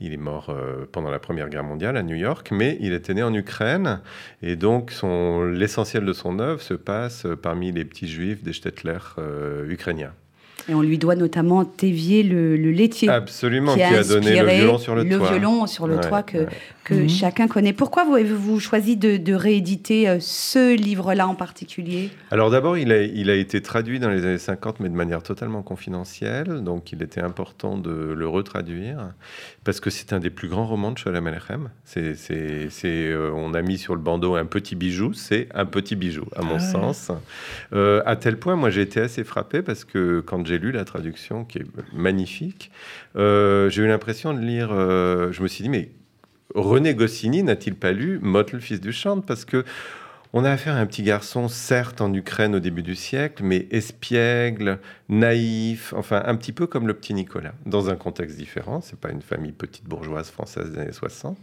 [0.00, 3.14] il est mort euh, pendant la Première Guerre mondiale à New York, mais il était
[3.14, 4.00] né en Ukraine,
[4.42, 4.92] et donc
[5.52, 10.12] l'essentiel de son œuvre se passe parmi les petits juifs des Stetler euh, ukrainiens.
[10.66, 13.10] Et on lui doit notamment Tévier, le, le laitier.
[13.10, 15.30] Absolument, qui a, donné le violon sur le, toit.
[15.30, 16.46] violon sur le Ouais, toit que, ouais.
[16.84, 17.08] que Mhm.
[17.10, 17.74] chacun connaît.
[17.74, 22.08] Pourquoi vous avez-vous choisi de, de rééditer euh, ce livre-là en particulier?
[22.30, 25.22] Alors d'abord, il a, il a été traduit dans les années 50, mais de manière
[25.22, 26.62] totalement confidentielle.
[26.64, 29.12] Donc il était important de le retraduire,
[29.64, 31.70] parce que c'est un des plus grands romans de Sholem Aleichem.
[31.84, 35.66] C'est, c'est, c'est, euh, on a mis sur le bandeau un petit bijou, c'est un
[35.66, 37.10] petit bijou, à mon Ah sens.
[37.72, 40.84] Euh, à tel point, moi j'ai été assez frappé, parce que quand j'ai lu la
[40.84, 42.70] traduction, qui est magnifique,
[43.16, 44.68] euh, j'ai eu l'impression de lire...
[44.68, 45.90] je me suis dit, mais
[46.54, 49.26] René Goscinny n'a-t-il pas lu Motte, le fils du chantre?
[49.26, 49.64] Parce que
[50.36, 53.68] on a affaire à un petit garçon, certes en Ukraine au début du siècle, mais
[53.70, 58.80] espiègle, naïf, enfin un petit peu comme le petit Nicolas, dans un contexte différent.
[58.80, 61.38] C'est pas une famille petite bourgeoise française des années 60,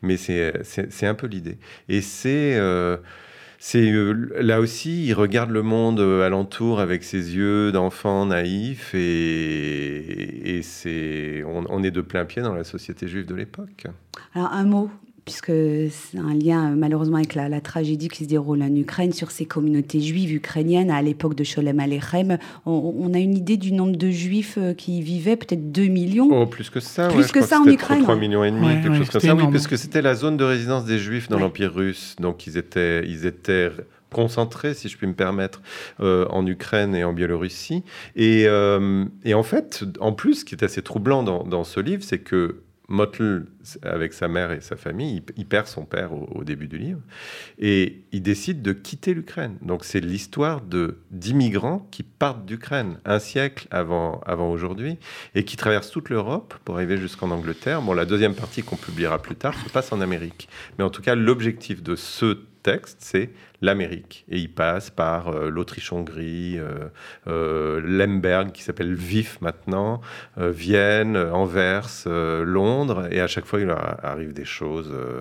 [0.00, 1.58] mais c'est un peu l'idée.
[1.90, 2.96] Et c'est euh,
[3.58, 10.56] c'est euh, là aussi, il regarde le monde alentour avec ses yeux d'enfant naïf et,
[10.56, 13.84] et c'est on, on est de plein pied dans la société juive de l'époque.
[14.34, 14.90] Alors un mot,
[15.30, 15.52] puisque
[15.92, 19.30] c'est un lien euh, malheureusement avec la, la tragédie qui se déroule en Ukraine sur
[19.30, 22.36] ces communautés juives ukrainiennes à l'époque de Sholem Aleichem.
[22.66, 25.84] On, on a une idée du nombre de juifs euh, qui y vivaient, peut-être 2
[25.86, 26.28] millions.
[26.32, 28.20] Oh, plus que ça, Plus ouais, que crois ça en Ukraine, 3 ouais.
[28.20, 29.34] millions et demi, Ouais, quelque ouais, chose comme ça.
[29.36, 31.42] Oui, parce que c'était la zone de résidence des Juifs dans Ouais.
[31.42, 32.16] l'Empire russe.
[32.18, 33.70] Donc ils étaient, ils étaient
[34.12, 35.62] concentrés, si je puis me permettre,
[36.00, 37.84] euh, en Ukraine et en Biélorussie.
[38.16, 41.78] Et, euh, et en fait, en plus, ce qui est assez troublant dans, dans ce
[41.78, 43.44] livre, c'est que Mottl,
[43.82, 47.00] avec sa mère et sa famille, il, perd son père au, début du livre
[47.58, 49.56] et il décide de quitter l'Ukraine.
[49.62, 50.62] Donc c'est l'histoire
[51.10, 54.98] d'immigrants qui partent d'Ukraine un siècle avant, avant aujourd'hui
[55.34, 57.82] et qui traversent toute l'Europe pour arriver jusqu'en Angleterre.
[57.82, 60.48] Bon, la deuxième partie qu'on publiera plus tard se passe en Amérique.
[60.78, 63.30] Mais en tout cas, l'objectif de ce texte, c'est
[63.62, 64.24] l'Amérique.
[64.28, 66.88] Et il passe par euh, l'Autriche-Hongrie, euh,
[67.26, 70.00] euh, Lemberg, qui s'appelle Vif maintenant,
[70.38, 73.08] euh, Vienne, Anvers, Londres.
[73.10, 75.20] Et à chaque fois, il leur arrive des choses euh,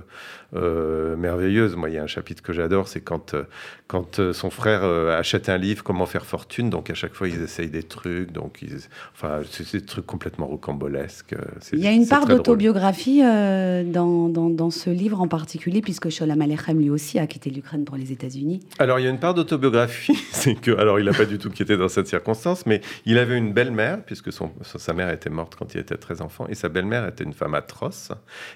[0.56, 1.76] euh, merveilleuses.
[1.76, 3.44] Moi, il y a un chapitre que j'adore, c'est quand, euh,
[3.88, 6.70] quand son frère achète un livre, Comment faire fortune.
[6.70, 8.32] Donc, à chaque fois, ils essayent des trucs.
[8.32, 8.78] Donc, ils,
[9.14, 11.36] enfin, c'est des trucs complètement rocambolesques.
[11.74, 16.10] Il y a une part d'autobiographie euh, dans, dans, dans ce livre en particulier, puisque
[16.10, 18.60] Sholem Aleichem lui aussi a quitté l'Ukraine pour les États-Unis.
[18.78, 21.50] Alors, il y a une part d'autobiographie, c'est que, alors, il n'a pas du tout
[21.50, 25.56] quitté dans cette circonstance, mais il avait une belle-mère, puisque son- sa mère était morte
[25.56, 28.12] quand il était très enfant, et sa belle-mère était une femme atroce.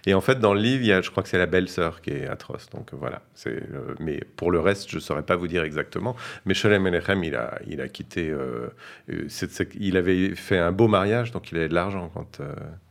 [0.05, 2.01] Et en fait, dans le livre, il y a, je crois que c'est la belle-sœur
[2.01, 2.69] qui est atroce.
[2.71, 3.21] Donc, voilà.
[3.47, 3.59] Euh,
[3.99, 6.15] mais pour le reste, je ne saurais pas vous dire exactement.
[6.45, 8.29] Mais Sholem Aleichem, il a, il a quitté.
[8.29, 8.69] euh,
[9.11, 9.27] euh,
[9.79, 12.41] il avait fait un beau mariage, donc il avait de l'argent quand,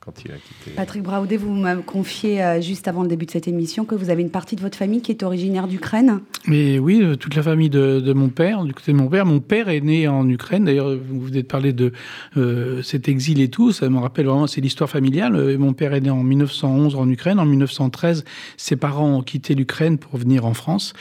[0.04, 0.72] quand il a quitté.
[0.76, 4.10] Patrick Braoudet, vous m'avez confié euh, juste avant le début de cette émission que vous
[4.10, 6.20] avez une partie de votre famille qui est originaire d'Ukraine.
[6.46, 9.24] Mais oui, euh, toute la famille de, de mon père, du côté de mon père.
[9.26, 10.64] Mon père est né en Ukraine.
[10.64, 11.92] D'ailleurs, vous venez de parler de
[12.36, 13.72] euh, cet exil et tout.
[13.72, 15.36] Ça me rappelle vraiment, c'est l'histoire familiale.
[15.36, 17.38] Euh, Mon père est né en 1911 en Ukraine.
[17.38, 18.24] En 1913,
[18.56, 20.94] ses parents ont quitté l'Ukraine pour venir en France.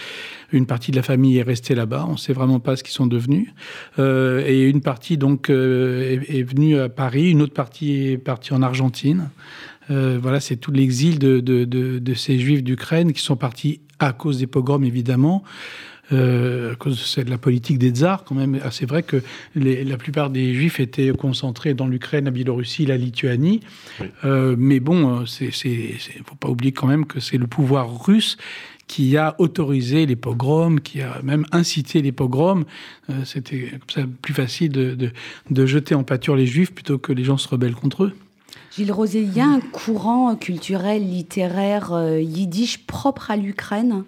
[0.51, 2.05] Une partie de la famille est restée là-bas.
[2.09, 3.47] On ne sait vraiment pas ce qu'ils sont devenus.
[3.99, 7.31] Euh, et une partie donc euh, est, est venue à Paris.
[7.31, 9.29] Une autre partie est partie en Argentine.
[9.89, 13.81] Euh, voilà, c'est tout l'exil de, de, de, de ces juifs d'Ukraine qui sont partis
[13.99, 15.43] à cause des pogroms, évidemment.
[16.13, 18.59] euh, à cause de la politique des tsars, quand même.
[18.63, 19.21] Ah, C'est vrai que
[19.55, 23.61] les- la plupart des juifs étaient concentrés dans l'Ukraine, la Biélorussie, la Lituanie.
[24.25, 28.35] Euh, mais bon, il ne faut pas oublier quand même que c'est le pouvoir russe
[28.91, 32.65] qui a autorisé les pogroms, qui a même incité les pogroms.
[33.09, 35.11] Euh, C'était comme ça plus facile de, de-
[35.49, 38.13] de jeter en pâture les juifs plutôt que les gens se rebellent contre eux.
[38.75, 44.03] Gilles Rosé, il y a un courant culturel, littéraire, euh, yiddish propre à l'Ukraine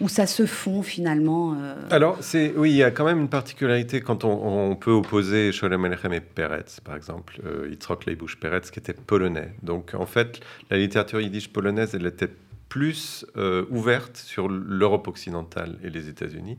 [0.00, 3.28] où ça se fond finalement euh, Alors, c'est, oui, il y a quand même une
[3.28, 8.36] particularité quand on, on peut opposer Sholem Alechem et Peretz, par exemple, euh, Yitzhak Leibush
[8.40, 9.52] Peretz, qui était polonais.
[9.62, 12.30] Donc, en fait, la littérature yiddish polonaise, elle était
[12.72, 16.56] plus euh, ouverte sur l'Europe occidentale et les États-Unis.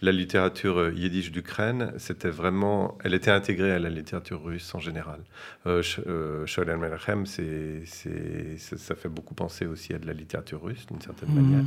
[0.00, 4.78] La littérature euh, yiddish d'Ukraine, c'était vraiment, elle était intégrée à la littérature russe en
[4.78, 5.18] général.
[5.66, 7.82] Euh, euh, Sholem Alechem, c'est,
[8.56, 11.34] ça, fait beaucoup penser aussi à de la littérature russe d'une certaine Mhm.
[11.42, 11.64] manière.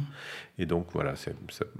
[0.57, 1.31] Et donc voilà, ça-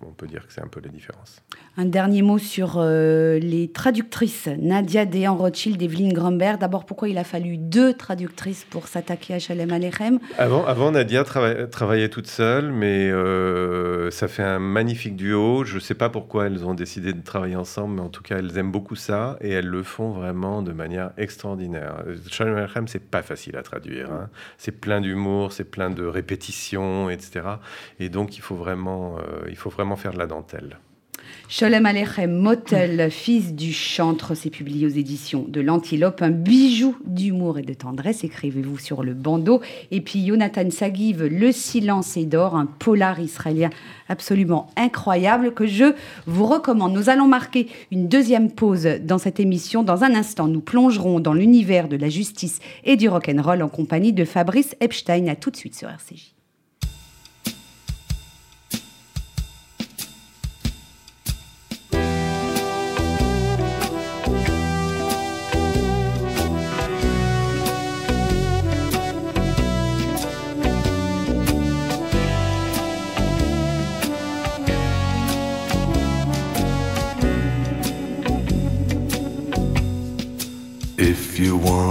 [0.02, 1.42] on peut dire que c'est un peu la différence.
[1.78, 6.60] Un dernier mot sur euh, les traductrices, Nadia Dehan Rothschild, Evelyne Grumberg.
[6.60, 11.24] D'abord, pourquoi il a fallu deux traductrices pour s'attaquer à Shalem Alechem Avant, avant Nadia
[11.24, 15.64] trava- travaillait toute seule, mais euh, ça fait un magnifique duo.
[15.64, 18.38] Je ne sais pas pourquoi elles ont décidé de travailler ensemble, mais en tout cas,
[18.38, 22.04] elles aiment beaucoup ça et elles le font vraiment de manière extraordinaire.
[22.30, 24.12] Shalom Aleichem, c'est pas facile à traduire.
[24.12, 24.30] hein.
[24.58, 27.46] C'est plein d'humour, c'est plein de répétitions, etc.
[28.00, 30.78] Et donc, il faut vraiment, euh, il faut vraiment faire de la dentelle.
[31.52, 37.58] Sholem Alechem, Motel, fils du chantre, c'est publié aux éditions de l'Antilope, un bijou d'humour
[37.58, 39.60] et de tendresse, écrivez-vous sur le bandeau.
[39.90, 43.72] Et puis Jonathan Sagiv, Le silence est d'or, un polar israélien
[44.10, 45.96] absolument incroyable que je
[46.28, 46.94] vous recommande.
[46.94, 49.82] Nous allons marquer une deuxième pause dans cette émission.
[49.82, 54.14] Dans un instant, nous plongerons dans l'univers de la justice et du rock'n'roll en compagnie
[54.14, 55.26] de Fabrice Epstein.
[55.28, 56.39] À tout de suite sur RCJ.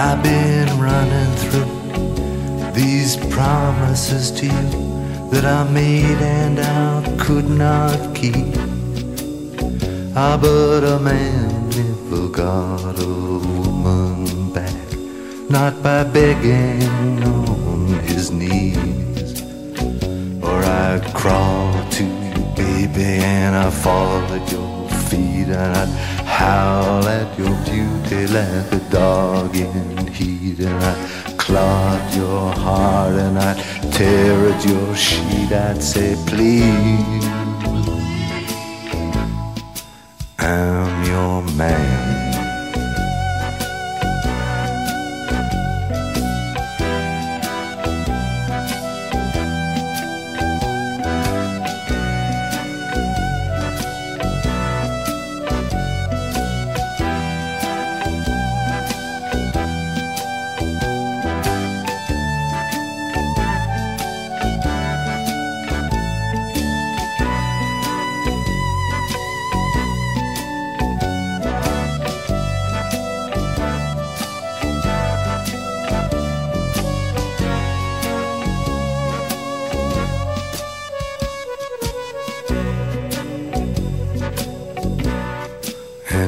[0.00, 8.14] I've been running through these promises to you that I made and I could not
[8.14, 8.54] keep.
[10.14, 14.72] Ah, but a man never got a woman back,
[15.50, 19.42] not by begging on his knees.
[20.40, 27.04] Or I'd crawl to you, baby, and I'd fall at your feet, and I'd howl
[27.08, 33.58] at your beauty like a dog in heat, and I'd claw your heart, and I'd
[33.92, 35.50] tear at your sheet.
[35.50, 37.26] I'd say, please,
[40.38, 42.27] I'm your man.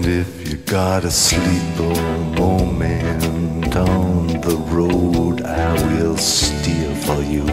[0.03, 7.47] And if you gotta sleep a moment on the road, I will steer for you.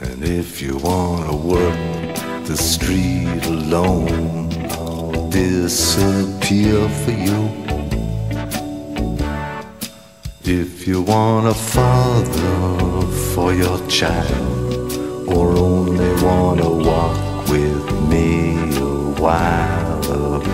[0.00, 2.16] And if you wanna work
[2.48, 7.40] the street alone, I'll disappear for you.
[10.42, 19.20] If you want a father for your child, or only wanna walk with me a
[19.20, 19.81] while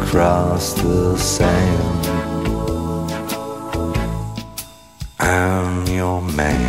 [0.08, 2.06] across the sand,
[5.20, 6.67] I'm your man.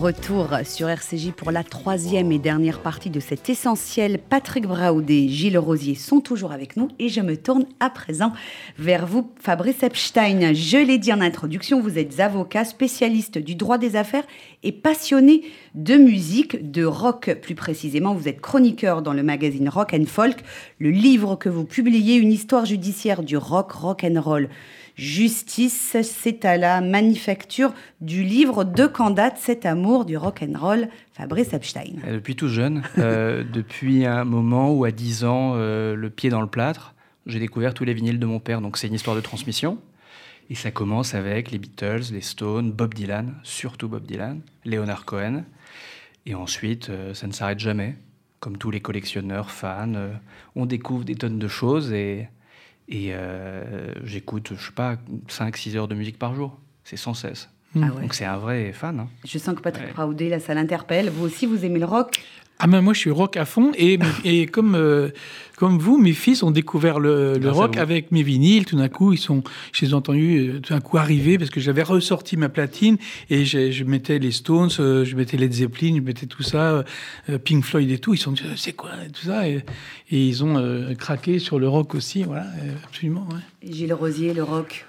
[0.00, 4.18] Retour sur RCJ pour la troisième et dernière partie de cet essentiel.
[4.18, 8.32] Patrick Braoudet, Gilles Rosier sont toujours avec nous et je me tourne à présent
[8.78, 10.54] vers vous, Fabrice Epstein.
[10.54, 14.24] Je l'ai dit en introduction, vous êtes avocat, spécialiste du droit des affaires
[14.62, 15.42] et passionné
[15.74, 18.14] de musique, de rock plus précisément.
[18.14, 20.38] Vous êtes chroniqueur dans le magazine Rock and Folk.
[20.78, 24.48] Le livre que vous publiez, Une histoire judiciaire du rock, rock and roll.
[25.00, 27.72] Justice, c'est à la manufacture
[28.02, 31.94] du livre De quand date cet amour du rock and roll, Fabrice Epstein.
[32.06, 36.28] Euh, Depuis tout jeune, euh, depuis un moment où à 10 ans, euh, le pied
[36.28, 36.94] dans le plâtre,
[37.24, 38.60] j'ai découvert tous les vinyles de mon père.
[38.60, 39.78] Donc c'est une histoire de transmission.
[40.50, 45.44] Et ça commence avec les Beatles, les Stones, Bob Dylan, surtout Bob Dylan, Leonard Cohen.
[46.26, 47.96] Et ensuite, ça ne s'arrête jamais.
[48.38, 50.10] Comme tous les collectionneurs, fans,
[50.56, 52.28] on découvre des tonnes de choses et,
[52.90, 54.96] et euh, j'écoute, je sais pas,
[55.28, 56.58] 5-6 heures de musique par jour.
[56.84, 57.48] C'est sans cesse.
[57.76, 58.02] Ah ouais.
[58.02, 58.98] Donc c'est un vrai fan.
[59.00, 59.08] hein.
[59.24, 61.08] Je sens que Patrick Braoudet, là, ça l'interpelle.
[61.08, 62.20] Vous aussi, vous aimez le rock?
[62.62, 65.08] Ah ben moi je suis rock à fond et, et comme, euh,
[65.56, 68.66] comme vous, mes fils ont découvert le, le rock avec mes vinyles.
[68.66, 69.42] Tout d'un coup, ils sont,
[69.72, 72.98] je les ai entendus euh, tout d'un coup arriver parce que j'avais ressorti ma platine
[73.30, 76.84] et je, je mettais les Stones, euh, je mettais Led Zeppelin, je mettais tout ça,
[77.44, 78.12] Pink Floyd et tout.
[78.12, 79.64] Ils sont dit c'est quoi et tout ça et,
[80.10, 82.44] et ils ont euh, craqué sur le rock aussi, voilà,
[82.84, 83.26] absolument.
[83.30, 83.70] ouais.
[83.72, 84.84] Gilles Rosier, le rock.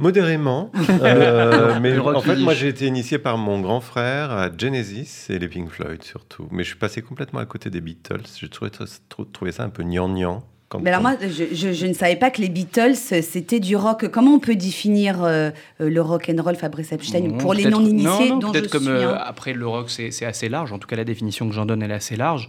[0.00, 0.70] Modérément.
[1.02, 5.38] Euh, mais en fait, moi, j'ai été initié par mon grand frère à Genesis et
[5.38, 6.46] les Pink Floyd surtout.
[6.50, 8.22] Mais je suis passé complètement à côté des Beatles.
[8.38, 10.42] J'ai trouvé, trou- trouvé ça un peu gnangnan.
[10.68, 13.60] quand Mais alors on- moi, je, je- je ne savais pas que les Beatles, c'était
[13.60, 14.08] du rock.
[14.10, 18.04] Comment on peut définir euh, euh, le rock and roll, Fabrice Epstein, pour les non-initiés
[18.28, 20.48] non, non, dont je peut-être comme suis euh, un après le rock, c'est c'est assez
[20.48, 20.72] large.
[20.72, 22.48] En tout cas, la définition que j'en donne, elle est assez large.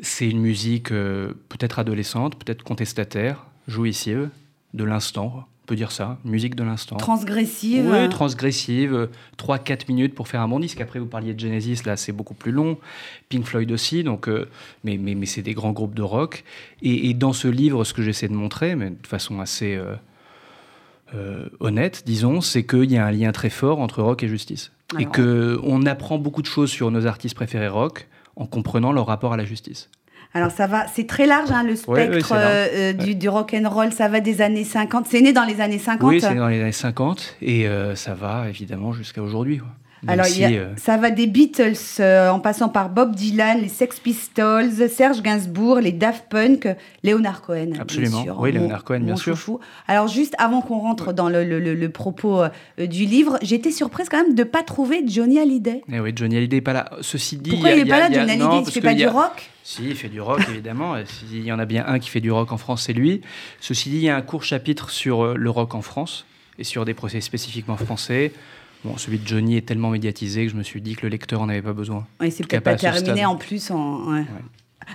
[0.00, 4.28] C'est une musique euh, peut-être adolescente, peut-être contestataire, jouissive,
[4.74, 5.44] de l'instant.
[5.64, 6.96] On peut dire ça, musique de l'instant.
[6.96, 7.88] transgressive.
[7.90, 9.08] Oui, transgressive,
[9.38, 10.82] 3-4 minutes pour faire un bon disque.
[10.82, 12.76] Après, vous parliez de Genesis, là, c'est beaucoup plus long.
[13.30, 14.46] Pink Floyd aussi, donc, euh,
[14.84, 16.44] mais, mais, mais c'est des grands groupes de rock.
[16.82, 19.94] Et, et dans ce livre, ce que j'essaie de montrer, mais de façon assez euh,
[21.14, 24.70] euh, honnête, disons, c'est qu'il y a un lien très fort entre rock et justice.
[24.98, 25.12] et Alors-
[25.62, 28.06] qu'on apprend beaucoup de choses sur nos artistes préférés rock
[28.36, 29.88] en comprenant leur rapport à la justice.
[30.34, 32.44] Alors ça va, c'est très large hein, le Ouais, ouais, spectre large.
[32.44, 33.92] euh, euh, du, du rock and roll.
[33.92, 35.06] Ça va des années 50.
[35.08, 36.08] C'est né dans les années 50.
[36.10, 39.60] Oui, c'est dans les années 50 et euh, ça va évidemment jusqu'à aujourd'hui.
[40.02, 43.60] Même Alors, a- si, euh, ça va des Beatles euh, en passant par Bob Dylan,
[43.62, 46.68] les Sex Pistols, Serge Gainsbourg, les Daft Punk,
[47.04, 47.68] Leonard Cohen.
[47.70, 48.22] bien Absolument.
[48.22, 49.34] sûr, Oui, mon- Leonard Cohen, bien mon sûr.
[49.34, 49.60] chouchou.
[49.88, 52.48] Alors, juste avant qu'on rentre dans le, le- le- le propos euh,
[52.86, 55.80] du livre, j'étais surprise quand même de ne pas trouver Johnny Hallyday.
[55.90, 56.90] Eh oui, Johnny Hallyday n'est pas là.
[57.00, 58.44] Ceci dit, Pourquoi a- il n'est a- pas là, a- Johnny Hallyday?
[58.58, 59.50] Il parce fait pas du a- rock?
[59.64, 60.96] Si, il fait du rock, évidemment.
[60.96, 63.22] Et S'il y en a bien un qui fait du rock en France, c'est lui.
[63.60, 66.26] Ceci dit, il y a un court chapitre sur euh, le rock en France
[66.58, 68.32] et sur des procès spécifiquement français.
[68.84, 71.40] Bon, celui de Johnny est tellement médiatisé que je me suis dit que le lecteur
[71.40, 72.06] en avait pas besoin.
[72.20, 73.70] Oui, c'est peut-être pas terminé en plus.
[73.70, 74.26] En, ouais.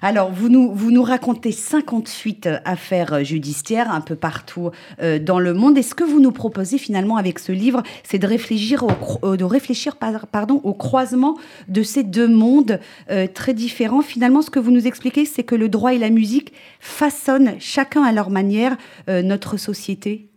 [0.02, 4.70] Alors, vous nous, vous nous racontez 58 affaires judiciaires un peu partout
[5.02, 5.78] euh, dans le monde.
[5.78, 8.90] Et ce que vous nous proposez finalement avec ce livre, c'est de réfléchir, au,
[9.24, 11.38] euh, de réfléchir par- pardon, au croisement
[11.68, 12.80] de ces deux mondes
[13.10, 14.02] euh, très différents.
[14.02, 18.04] Finalement, ce que vous nous expliquez, c'est que le droit et la musique façonnent chacun
[18.04, 18.78] à leur manière
[19.10, 20.28] euh, notre société.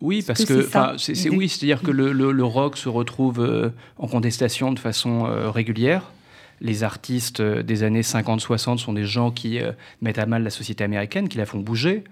[0.00, 0.62] Oui, parce que que,
[0.98, 6.12] c'est oui, c'est-à-dire que le, le- le rock se retrouve en contestation de façon régulière.
[6.60, 10.50] Les artistes euh, des années 50-60 sont des gens qui euh, mettent à mal la
[10.50, 12.04] société américaine, qui la font bouger.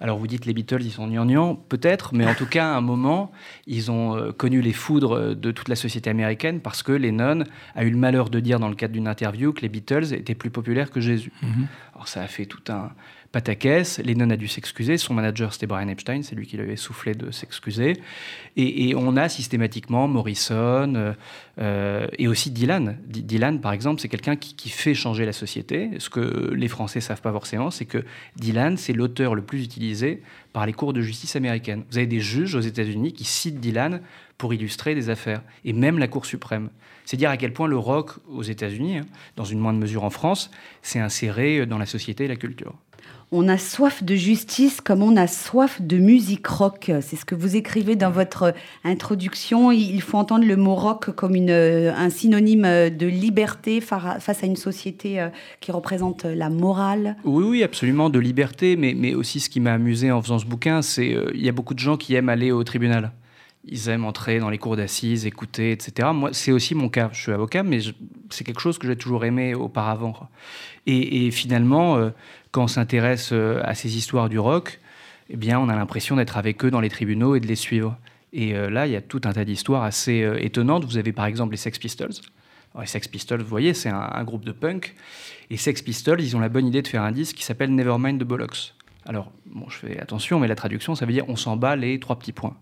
[0.00, 2.80] Alors vous dites les Beatles, ils sont gnangnans, peut-être, mais en tout cas, à un
[2.80, 3.30] moment,
[3.66, 7.44] ils ont euh, connu les foudres de toute la société américaine parce que Lennon
[7.74, 10.34] a eu le malheur de dire dans le cadre d'une interview que les Beatles étaient
[10.34, 11.32] plus populaires que Jésus.
[11.94, 12.90] Alors ça a fait tout un
[13.34, 13.98] pataquès.
[13.98, 14.96] Lennon a dû s'excuser.
[14.96, 16.22] Son manager, c'était Brian Epstein.
[16.22, 17.94] C'est lui qui lui avait soufflé de s'excuser.
[18.56, 21.12] Et, on a systématiquement Morrison euh,
[21.58, 22.96] euh, et aussi Dylan.
[23.08, 25.90] Dylan, par exemple, c'est quelqu'un qui, qui fait changer la société.
[25.98, 28.04] Ce que les Français savent pas forcément, c'est que
[28.36, 30.22] Dylan, c'est l'auteur le plus utilisé
[30.52, 31.82] par les cours de justice américaines.
[31.90, 34.00] Vous avez des juges aux États-Unis qui citent Dylan
[34.38, 36.70] pour illustrer des affaires, et même la Cour suprême.
[37.04, 40.10] C'est dire à quel point le rock aux États-Unis, hein, dans une moindre mesure en
[40.10, 42.74] France, s'est inséré dans la société et la culture.
[43.36, 46.92] On a soif de justice comme on a soif de musique rock.
[47.00, 49.72] C'est ce que vous écrivez dans votre introduction.
[49.72, 54.46] Il faut entendre le mot rock comme euh, un synonyme de liberté fa- face à
[54.46, 55.30] une société euh,
[55.60, 57.16] qui représente la morale.
[57.24, 60.46] Oui, oui, absolument, de liberté, mais, mais aussi ce qui m'a amusé en faisant ce
[60.46, 63.10] bouquin, c'est euh, il y a beaucoup de gens qui aiment aller au tribunal.
[63.66, 66.08] Ils aiment entrer dans les cours d'assises, écouter, etc.
[66.12, 67.08] Moi, c'est aussi mon cas.
[67.12, 67.78] Je suis avocat, mais
[68.28, 70.28] c'est quelque chose que j'ai toujours aimé auparavant.
[70.86, 72.10] Et, finalement, euh,
[72.50, 74.80] quand on s'intéresse euh, à ces histoires du rock,
[75.30, 77.96] eh bien, on a l'impression d'être avec eux dans les tribunaux et de les suivre.
[78.34, 80.84] Et euh, là, il y a tout un tas d'histoires assez étonnantes.
[80.84, 82.12] Vous avez par exemple les Sex Pistols.
[82.78, 84.94] Les Sex Pistols, vous voyez, c'est un, groupe de punk.
[85.48, 88.20] Et Sex Pistols, ils ont la bonne idée de faire un disque qui s'appelle Nevermind
[88.20, 88.74] the Bollocks.
[89.06, 92.00] Alors, bon, je fais attention, mais la traduction, ça veut dire on s'en bat les
[92.00, 92.56] trois petits points.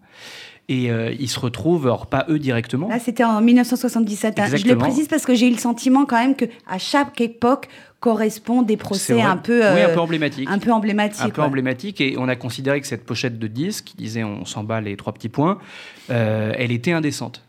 [0.68, 2.88] Et euh, ils se retrouvent, alors pas eux directement.
[2.88, 4.38] Là, c'était en 1977.
[4.38, 4.46] hein.
[4.54, 7.68] Je le précise parce que j'ai eu le sentiment quand même que à chaque époque
[8.00, 10.48] correspond des procès un peu, Oui, un euh, peu emblématiques.
[10.50, 11.22] un peu emblématiques.
[11.22, 11.46] un peu ouais.
[11.46, 14.80] emblématique et on a considéré que cette pochette de disque qui disait on s'en bat
[14.80, 15.58] les trois petits points,
[16.10, 17.42] euh, elle était indécente.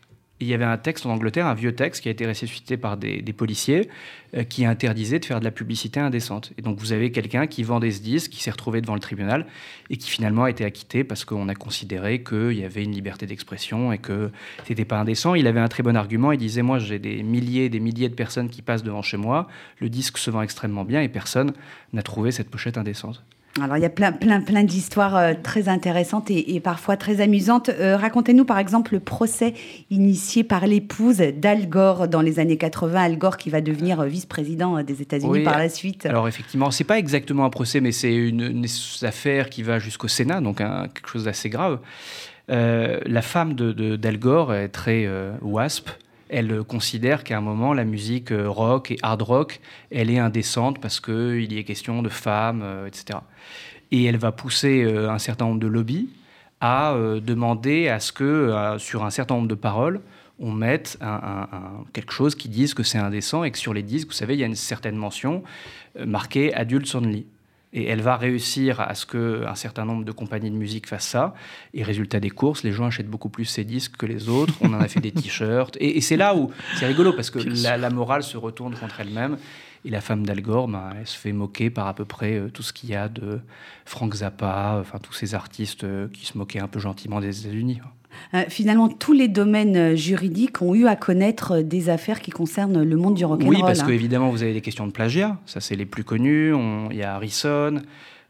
[0.44, 2.98] Il y avait un texte en Angleterre, un vieux texte qui a été ressuscité par
[2.98, 3.88] des, policiers
[4.36, 6.52] euh, qui interdisait de faire de la publicité indécente.
[6.58, 9.46] Et donc vous avez quelqu'un qui vendait ce disque, qui s'est retrouvé devant le tribunal
[9.88, 13.24] et qui finalement a été acquitté parce qu'on a considéré qu'il y avait une liberté
[13.24, 14.30] d'expression et que
[14.66, 15.34] c'était pas indécent.
[15.34, 16.30] Il avait un très bon argument.
[16.30, 19.48] Il disait moi j'ai des milliers des milliers de personnes qui passent devant chez moi,
[19.78, 21.54] le disque se vend extrêmement bien et personne
[21.94, 23.24] n'a trouvé cette pochette indécente.
[23.62, 27.20] Alors, il y a plein, plein, plein d'histoires euh, très intéressantes et, et parfois très
[27.20, 27.68] amusantes.
[27.68, 29.54] Euh, Racontez-nous, par exemple, le procès
[29.90, 33.00] initié par l'épouse d'Al Gore dans les années 80.
[33.00, 36.04] Al Gore qui va devenir euh, vice-président des États-Unis Oui, par la suite.
[36.06, 38.66] Alors effectivement, c'est pas exactement un procès, mais c'est une, une
[39.02, 41.78] affaire qui va jusqu'au Sénat, donc quelque chose d'assez grave.
[42.48, 45.08] La femme de, de- d'Al Gore est très
[45.42, 45.90] wasp.
[46.28, 49.60] Elle considère qu'à un moment, la musique euh, rock et hard rock,
[49.90, 53.18] elle est indécente parce qu'il y est question de femmes, euh, etc.
[53.90, 56.08] Et elle va pousser euh, un certain nombre de lobbies
[56.60, 60.00] à demander à ce que, sur un certain nombre de paroles,
[60.38, 60.98] on mette
[61.92, 64.40] quelque chose qui dise que c'est indécent et que sur les disques, vous savez, il
[64.40, 65.42] y a une certaine mention
[66.06, 67.26] marquée Adults Only.
[67.74, 71.34] Et elle va réussir à ce qu'un certain nombre de compagnies de musique fassent ça.
[71.74, 74.54] Et résultat des courses, les gens achètent beaucoup plus ces disques que les autres.
[74.60, 75.76] On en a fait des t-shirts.
[75.80, 79.00] Et, et c'est là où c'est rigolo parce que la, la morale se retourne contre
[79.00, 79.36] elle-même.
[79.84, 82.48] Et la femme d'Al Gore, ben, elle se fait moquer par à peu près euh,
[82.48, 83.40] tout ce qu'il y a de
[83.84, 87.80] Frank Zappa, enfin tous ces artistes euh, qui se moquaient un peu gentiment des États-Unis.
[88.34, 92.30] Euh, finalement, tous les domaines euh, juridiques ont eu à connaître euh, des affaires qui
[92.30, 93.54] concernent le monde du rock'n'roll.
[93.54, 93.86] Oui, parce hein.
[93.86, 95.38] que évidemment, vous avez des questions de plagiat.
[95.46, 96.52] Ça, c'est les plus connus.
[96.54, 97.80] On- Il y a Harrison.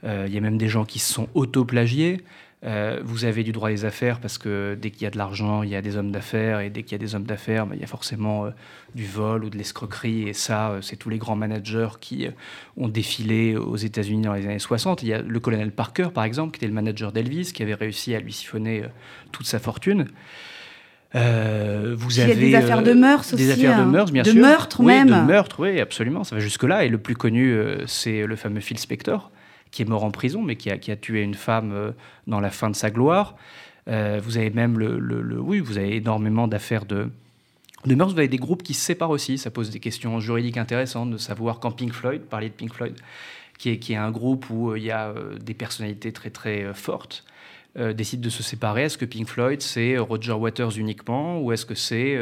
[0.05, 2.20] euh, il y a même des gens qui se sont auto-plagiés.
[2.64, 5.62] Euh, vous avez du droit des affaires parce que dès qu'il y a de l'argent,
[5.62, 6.60] il y a des hommes d'affaires.
[6.60, 8.50] Et dès qu'il y a des hommes d'affaires, ben, il y a forcément euh,
[8.94, 10.28] du vol ou de l'escroquerie.
[10.28, 12.26] Et ça, euh, c'est tous les grands managers qui
[12.76, 15.02] ont défilé aux États-Unis dans les années 60.
[15.02, 17.74] Il y a le colonel Parker, par exemple, qui était le manager d'Elvis, qui avait
[17.74, 18.84] réussi à lui siphonner
[19.32, 20.06] toute sa fortune.
[21.14, 23.86] Euh, vous Il y a avez des affaires de mœurs des aussi, affaires de hein.
[23.86, 24.40] mœurs, bien De sûr.
[24.40, 25.08] meurtre Oui, même.
[25.08, 26.24] De meurtre, oui, absolument.
[26.24, 26.84] Ça va jusque-là.
[26.84, 29.30] Et le plus connu, euh, c'est le fameux Phil Spector,
[29.75, 31.91] qui est mort en prison, mais qui a, qui a tué une femme euh,
[32.29, 33.35] dans la fin de sa gloire.
[33.89, 37.09] Euh, vous avez même le, le- oui, vous avez énormément d'affaires de
[37.85, 38.12] de mœurs.
[38.12, 39.37] Vous avez des groupes qui se séparent aussi.
[39.37, 42.95] Ça pose des questions juridiques intéressantes de savoir quand Pink Floyd, parler de Pink Floyd,
[43.59, 46.72] qui est, qui est un groupe où euh, il y a des personnalités très très
[46.72, 47.25] fortes,
[47.77, 48.85] euh, décide de se séparer.
[48.85, 52.16] Est-ce que Pink Floyd c'est Roger Waters uniquement ou est-ce que c'est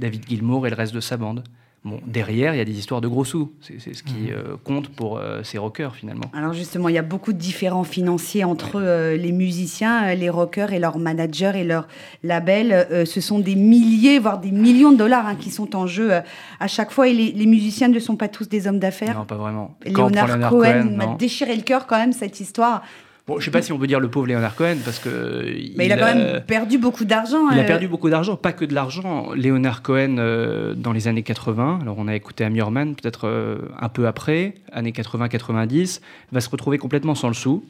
[0.00, 1.44] David Gilmour et le reste de sa bande?
[1.84, 3.52] Bon, derrière, il y a des histoires de gros sous.
[3.60, 6.24] C'est ce qui euh, compte pour euh, ces rockers finalement.
[6.34, 10.72] Alors justement, il y a beaucoup de différends financiers entre euh, les musiciens, les rockers
[10.72, 11.86] et leurs managers et leurs
[12.24, 13.06] labels.
[13.06, 16.10] Ce sont des milliers, voire des millions de dollars hein, qui sont en jeu
[16.58, 17.08] à chaque fois.
[17.08, 19.16] Et les, les musiciens ne sont pas tous des hommes d'affaires.
[19.16, 19.76] Non, pas vraiment.
[19.86, 22.82] Leonard Cohen Cohen, m'a déchiré le cœur quand même cette histoire.
[23.28, 25.44] Bon, je sais pas si on peut dire le pauvre Leonard Cohen parce que
[25.76, 27.50] Mais il, a quand même perdu beaucoup d'argent.
[27.50, 29.34] Il a euh, perdu beaucoup d'argent, pas que de l'argent.
[29.34, 33.58] Léonard Cohen, euh, dans les années 80, alors on a écouté Amy Orman peut-être euh,
[33.78, 36.00] un peu après, années 80-90,
[36.32, 37.66] va se retrouver complètement sans le sou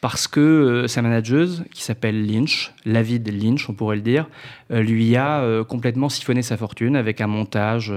[0.00, 4.28] parce que euh, sa manageuse, qui s'appelle Lynch, Lavid Lynch, on pourrait le dire,
[4.70, 7.92] euh, lui a euh, complètement siphonné sa fortune avec un montage.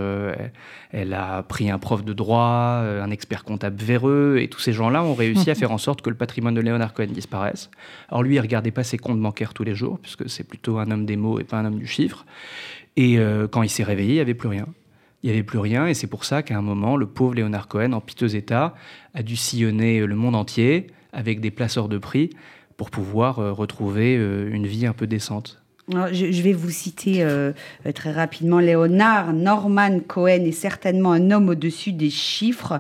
[0.92, 5.04] elle, a pris un prof de droit, un expert comptable véreux, et tous ces gens-là
[5.04, 7.70] ont réussi à faire en sorte que le patrimoine de Leonard Cohen disparaisse.
[8.10, 10.90] Alors lui, il regardait pas ses comptes bancaires tous les jours, puisque c'est plutôt un
[10.90, 12.26] homme des mots et pas un homme du chiffre.
[12.98, 13.18] Et
[13.52, 14.68] quand il s'est réveillé, il n'y avait plus rien.
[15.24, 17.68] Il n'y avait plus rien, et c'est pour ça qu'à un moment, le pauvre Leonard
[17.68, 18.74] Cohen, en piteux état,
[19.14, 22.30] a dû sillonner le monde entier avec des placeurs de prix
[22.78, 25.62] pour pouvoir euh, retrouver euh, une vie un peu décente.
[25.90, 27.52] Je, vais vous citer euh,
[27.94, 28.60] très rapidement.
[28.60, 32.80] Léonard Norman Cohen est certainement un homme au-dessus des chiffres.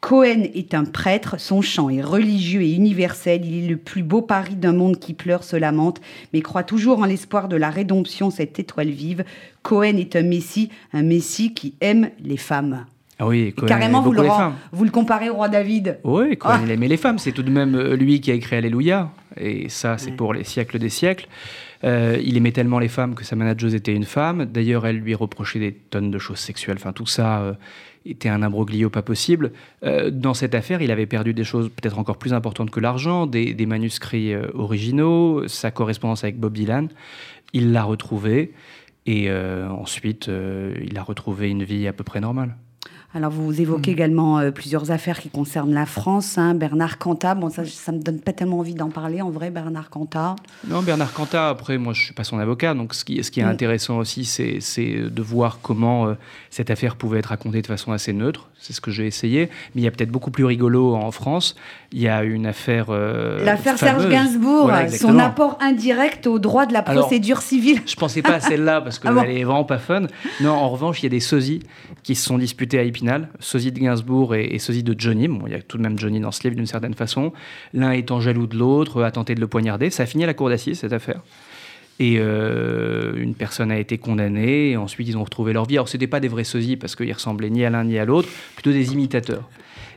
[0.00, 4.20] Cohen est un prêtre, son chant est religieux et universel, il est le plus beau
[4.20, 6.00] pari d'un monde qui pleure, se lamente,
[6.32, 9.24] mais croit toujours en l'espoir de la rédemption, cette étoile vive.
[9.62, 12.84] Cohen est un messie, un messie qui aime les femmes.
[13.18, 14.28] Ah oui, Et carrément, aimait vous le,
[14.72, 15.98] vous le comparez au roi David.
[16.02, 16.60] Oui, Cohen, Ah.
[16.64, 17.18] il aimait les femmes.
[17.18, 19.10] C'est tout de même euh, lui qui a écrit Alléluia.
[19.36, 21.28] Et ça, c'est pour les siècles des siècles.
[21.84, 24.44] Euh, il aimait tellement les femmes que sa manageuse était une femme.
[24.46, 26.76] D'ailleurs, elle lui reprochait des tonnes de choses sexuelles.
[26.78, 27.52] Enfin, tout ça euh,
[28.06, 29.52] était un imbroglio pas possible.
[29.84, 33.26] Euh, dans cette affaire, il avait perdu des choses peut-être encore plus importantes que l'argent,
[33.26, 36.88] des, des manuscrits euh, originaux, sa correspondance avec Bob Dylan.
[37.52, 38.52] Il l'a retrouvé.
[39.06, 42.54] Et euh, ensuite, euh, il a retrouvé une vie à peu près normale.
[43.14, 46.38] Alors, vous évoquez également euh, plusieurs affaires qui concernent la France.
[46.38, 46.54] hein.
[46.54, 49.90] Bernard Cantat, bon, ça, ça me donne pas tellement envie d'en parler, en vrai, Bernard
[49.90, 50.36] Cantat.
[50.66, 53.40] Non, Bernard Cantat, après, moi, je suis pas son avocat, donc ce qui, ce qui
[53.40, 53.48] est Mm.
[53.48, 56.14] intéressant aussi, c'est c'est de voir comment euh,
[56.48, 58.48] cette affaire pouvait être racontée de façon assez neutre.
[58.62, 59.48] C'est ce que j'ai essayé.
[59.74, 61.56] Mais il y a peut-être beaucoup plus rigolo en France.
[61.90, 62.86] Il y a une affaire.
[62.90, 64.08] euh, L'affaire Serge.
[64.08, 67.80] Gainsbourg, Voilà, son apport indirect au droit de la Alors, procédure civile.
[67.86, 70.02] Je pensais pas à celle-là parce qu'elle Ah bon est vraiment pas fun.
[70.40, 71.60] Non, en revanche, il y a des sosies
[72.04, 75.26] qui se sont disputés à Épinal, sosie de Gainsbourg et, et sosie de Johnny.
[75.26, 77.32] Bon, il y a tout de même Johnny dans ce livre d'une certaine façon.
[77.74, 79.90] L'un étant jaloux de l'autre, a tenté de le poignarder.
[79.90, 81.20] Ça a fini à la cour d'assises cette affaire.
[81.98, 84.70] Et euh, une personne a été condamnée.
[84.70, 85.76] Et ensuite, ils ont retrouvé leur vie.
[85.76, 88.28] Alors, c'était pas des vrais sosies parce qu'ils ressemblaient ni à l'un ni à l'autre,
[88.54, 89.48] plutôt des imitateurs.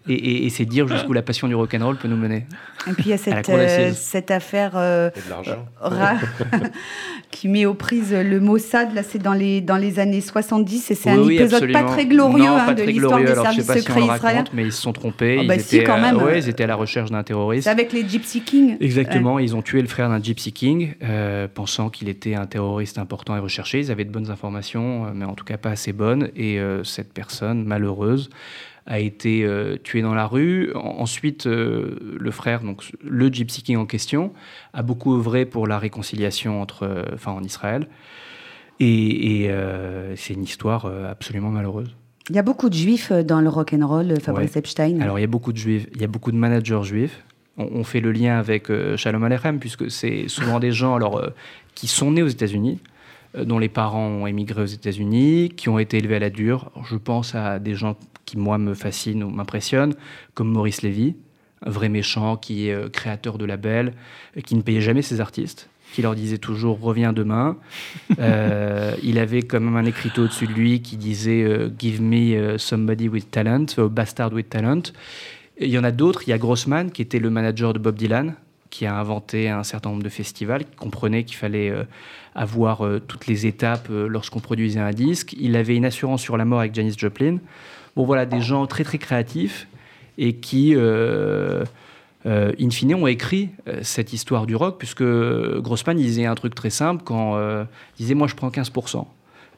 [0.08, 2.46] Et, et- et c'est dire jusqu'où la passion du rock'n'roll peut nous mener.
[2.88, 5.66] Et puis il y a cette, euh, cette affaire euh, Et de l'argent.
[5.84, 5.90] euh,
[7.32, 8.94] qui met aux prises le Mossad.
[8.94, 12.06] Là, c'est dans les, dans les années 70 et c'est un Oui, épisode pas très
[12.06, 14.44] glorieux Non, hein, pas de l'histoire des Alors, je sais services pas si secrets israéliens.
[14.54, 15.38] mais ils se sont trompés.
[15.40, 16.18] Ah ils, bah si, étaient, quand euh, même.
[16.18, 17.64] ouais, ils étaient à la recherche d'un terroriste.
[17.66, 18.78] C'est avec les Gypsy Kings.
[18.80, 22.98] Exactement, ils ont tué le frère d'un Gypsy King, euh, pensant qu'il était un terroriste
[23.00, 23.80] important et recherché.
[23.80, 26.30] Ils avaient de bonnes informations, euh, mais en tout cas pas assez bonnes.
[26.36, 28.30] Et euh, cette personne, malheureuse,
[28.88, 30.72] a été euh, tuée dans la rue.
[30.76, 34.32] En- ensuite, euh, le frère, donc le Gypsy King en question,
[34.74, 37.88] a beaucoup œuvré pour la réconciliation entre, euh, enfin, en Israël.
[38.80, 39.52] Et, et,
[40.16, 41.96] c'est une histoire absolument malheureuse.
[42.30, 44.60] Il y a beaucoup de juifs dans le rock'n'roll, euh, Fabrice Ouais.
[44.60, 45.00] Epstein.
[45.00, 47.24] Alors, il y a beaucoup de juifs, il y a beaucoup de managers juifs.
[47.58, 48.68] On, on fait le lien avec
[48.98, 51.24] Shalom Aleichem, puisque c'est souvent des gens alors,
[51.74, 52.80] qui sont nés aux États-Unis,
[53.38, 56.72] dont les parents ont émigré aux États-Unis, qui ont été élevés à la dure.
[56.90, 57.96] Je pense à des gens
[58.26, 59.96] qui, moi, me fascinent ou m'impressionnent,
[60.34, 61.16] comme Maurice Lévy,
[61.66, 63.94] un vrai méchant qui est euh, créateur de labels,
[64.38, 67.58] euh, qui ne payait jamais ses artistes qui leur disait toujours reviens demain.
[68.20, 72.58] Euh, il avait quand même un écriteau au-dessus de lui qui disait euh, give me
[72.58, 74.94] somebody with talent, euh, bastard with talent.
[75.58, 76.22] Et il y en a d'autres.
[76.26, 78.36] Il y a Grossman qui était le manager de Bob Dylan,
[78.70, 81.74] qui a inventé un certain nombre de festivals, qui comprenait qu'il fallait
[82.36, 85.36] avoir toutes les étapes lorsqu'on produisait un disque.
[85.40, 87.40] Il avait une assurance sur la mort avec Janis Joplin.
[87.96, 89.68] Bon voilà, des gens très très créatifs
[90.18, 91.64] et qui, euh,
[92.26, 96.36] euh, in fine, ont écrit euh, cette histoire du rock, puisque Grossman il disait un
[96.36, 97.68] truc très simple quand il
[97.98, 99.06] disait moi je prends 15%.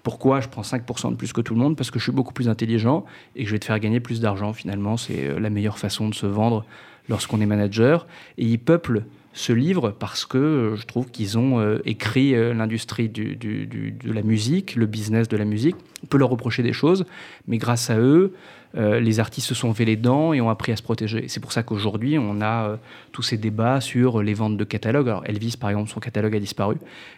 [0.03, 1.75] Pourquoi je prends 5% de plus que tout le monde?
[1.75, 4.21] Parce que je suis beaucoup plus intelligent et que je vais te faire gagner plus
[4.21, 4.53] d'argent.
[4.53, 6.63] Finalement, c'est la meilleure façon de se vendre
[7.09, 8.07] lorsqu'on est manager.
[8.37, 9.03] Et ils peuplent
[9.37, 13.67] ce livre parce que euh, je trouve qu'ils ont euh, écrit euh, l'industrie du- du-
[13.67, 15.75] du- de la musique, le business de la musique.
[16.03, 17.05] On peut leur reprocher des choses,
[17.47, 18.33] mais grâce à eux,
[18.73, 21.27] les artistes se sont fait les dents et ont appris à se protéger.
[21.29, 22.77] C'est pour ça qu'aujourd'hui, on a
[23.11, 25.07] tous ces débats sur les ventes de catalogues.
[25.07, 26.75] Alors Elvis, par exemple, son catalogue a disparu,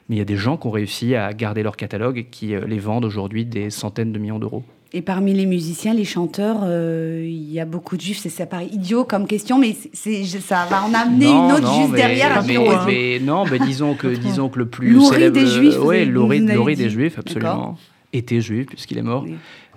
[0.07, 2.53] mais il y a des gens qui ont réussi à garder leur catalogue et qui
[2.55, 4.63] les vendent aujourd'hui des centaines de millions d'euros.
[4.91, 8.17] Et parmi les musiciens, les chanteurs, euh, il y a beaucoup de juifs.
[8.17, 11.61] C'est ça paraît idiot comme question, mais c'est, ça va en amener Non, une autre
[11.61, 12.85] non, juste mais- derrière mais, Pierrot.
[12.87, 15.35] mais non, mais disons que, disons que le plus L'ouri célèbre...
[15.39, 16.75] des Juifs, avez l'ouri dit.
[16.75, 17.77] des Juifs, absolument.
[18.11, 19.23] Était juif, puisqu'il est mort.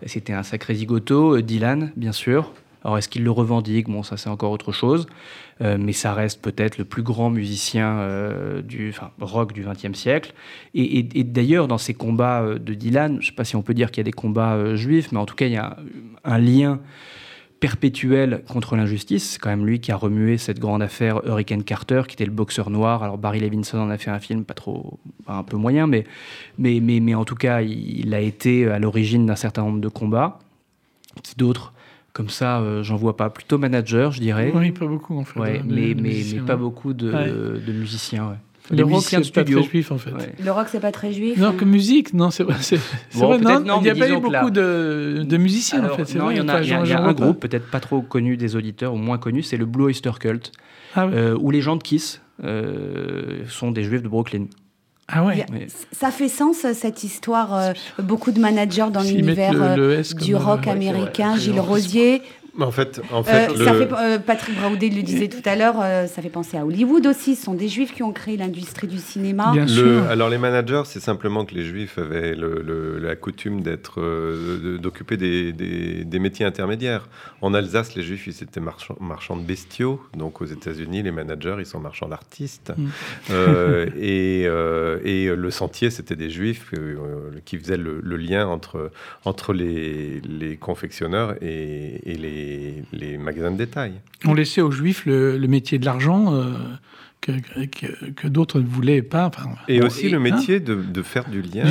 [0.07, 1.37] C'était un sacré zigoto.
[1.37, 2.51] Euh, Dylan, bien sûr.
[2.85, 3.89] Alors, est-ce qu'il le revendique?
[3.89, 5.07] Bon, ça, c'est encore autre chose.
[5.61, 10.33] Euh, mais ça reste peut-être le plus grand musicien euh, du rock du XXe siècle.
[10.75, 13.75] Et, d'ailleurs, dans ces combats euh, de Dylan, je ne sais pas si on peut
[13.75, 15.77] dire qu'il y a des combats juifs, mais en tout cas, il y a
[16.25, 16.81] un, lien
[17.61, 19.33] perpétuel contre l'injustice.
[19.33, 22.33] C'est quand même lui qui a remué cette grande affaire Hurricane Carter, qui était le
[22.33, 23.05] boxeur noir.
[23.05, 26.05] Alors Barry Levinson en a fait un film, pas trop, un peu moyen, mais,
[26.59, 29.89] mais, mais, mais en tout cas, il, a été à l'origine d'un certain nombre de
[29.89, 30.41] combats.
[31.37, 31.72] D'autres
[32.13, 33.31] comme ça, euh, j'en vois pas.
[33.31, 34.53] Plutôt manager, je dirais.
[34.55, 37.11] Oui, pas beaucoup, en fait, Ouais, de- de mais, mais, musiciens, mais pas beaucoup de,
[37.13, 37.27] Ouais.
[37.67, 38.29] de musiciens.
[38.29, 38.37] ouais.
[38.71, 39.61] Le rock, c'est pas studio.
[39.61, 40.13] très juif, en fait.
[40.13, 40.35] Ouais.
[40.43, 41.37] Le rock, c'est pas très juif.
[41.37, 42.55] Non, que musique, non, c'est vrai.
[43.15, 45.81] Bon, vrai, peut-être non, non, il n'y a pas eu beaucoup là- de, de musiciens,
[45.81, 46.05] Alors, en fait.
[46.05, 47.81] c'est non, vrai, il y en a, il y a- y un groupe, peut-être pas
[47.81, 50.53] trop connu des auditeurs, ou moins connu, c'est le Blue Oyster Cult,
[50.95, 54.47] Ah euh, où les gens de Kiss euh, sont des juifs de Brooklyn.
[55.09, 55.45] Ah ouais.
[55.93, 57.55] Ça fait sens, euh, cette histoire.
[57.55, 61.37] euh, beaucoup de managers dans l'univers le- euh, le du rock américain.
[61.37, 62.23] Gilles Rosier,
[62.61, 65.57] en fait, en fait, Euh, le- ça fait- euh, Patrick Braoudet le disait tout à
[65.57, 67.35] l'heure, euh, ça fait penser à Hollywood aussi.
[67.35, 69.53] Ce sont des juifs qui ont créé l'industrie du cinéma.
[69.55, 74.01] Le- alors les managers, c'est simplement que les juifs avaient le- le- la coutume d'être,
[74.01, 77.09] euh, d'occuper des, des- des métiers intermédiaires.
[77.41, 80.01] En Alsace, les juifs, ils étaient marchands, marchands de bestiaux.
[80.17, 82.73] Donc aux États-Unis, les managers, ils sont marchands d'artistes.
[82.77, 82.87] Mm.
[83.31, 88.47] Euh, et, euh, et le sentier, c'était des juifs euh, qui faisaient le, le lien
[88.47, 88.91] entre,
[89.25, 92.42] entre les, les confectionneurs et, et les,
[92.93, 93.93] les magasins de détail.
[94.25, 96.53] On laissait aux juifs le, le métier de l'argent euh,
[97.21, 97.33] que,
[97.67, 99.27] que, que d'autres ne voulaient pas.
[99.27, 100.21] Enfin, Et bon, aussi le hein.
[100.21, 101.65] métier de, de faire du lien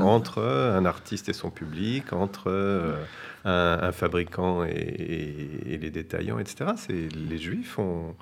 [0.00, 2.96] entre, un artiste et son public, entre euh,
[3.44, 6.72] un, un fabricant et, et- et les détaillants, etc.
[6.76, 8.14] C'est, les Juifs ont,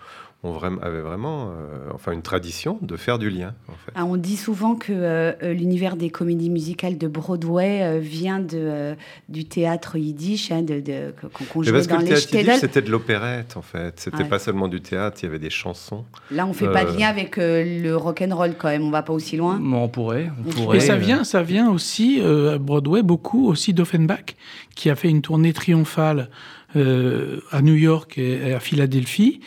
[0.43, 3.55] vraiment, avaient vraiment euh, enfin, une tradition de faire du lien.
[3.69, 3.93] En fait.
[3.95, 8.41] Ah, on dit souvent que euh, euh, l'univers des comédies musicales de Broadway euh, vient
[8.41, 8.95] de, euh,
[9.29, 11.13] du théâtre yiddish, hein, de, de-
[11.53, 14.01] qu'on jouait parce que dans le les théâtre yiddish, c'était de l'opérette, en fait.
[14.01, 14.29] C'était Ouais.
[14.29, 16.05] pas seulement du théâtre, il y avait des chansons.
[16.31, 18.83] Là, on fait pas de lien avec euh, le rock and roll quand même.
[18.85, 19.61] On va pas aussi loin.
[19.63, 20.31] on pourrait.
[20.45, 24.37] On On pourrait Et ça vient, ça vient aussi euh, à Broadway beaucoup aussi d'Offenbach
[24.81, 26.31] qui a fait une tournée triomphale
[26.75, 29.41] euh, à New York et, à Philadelphie.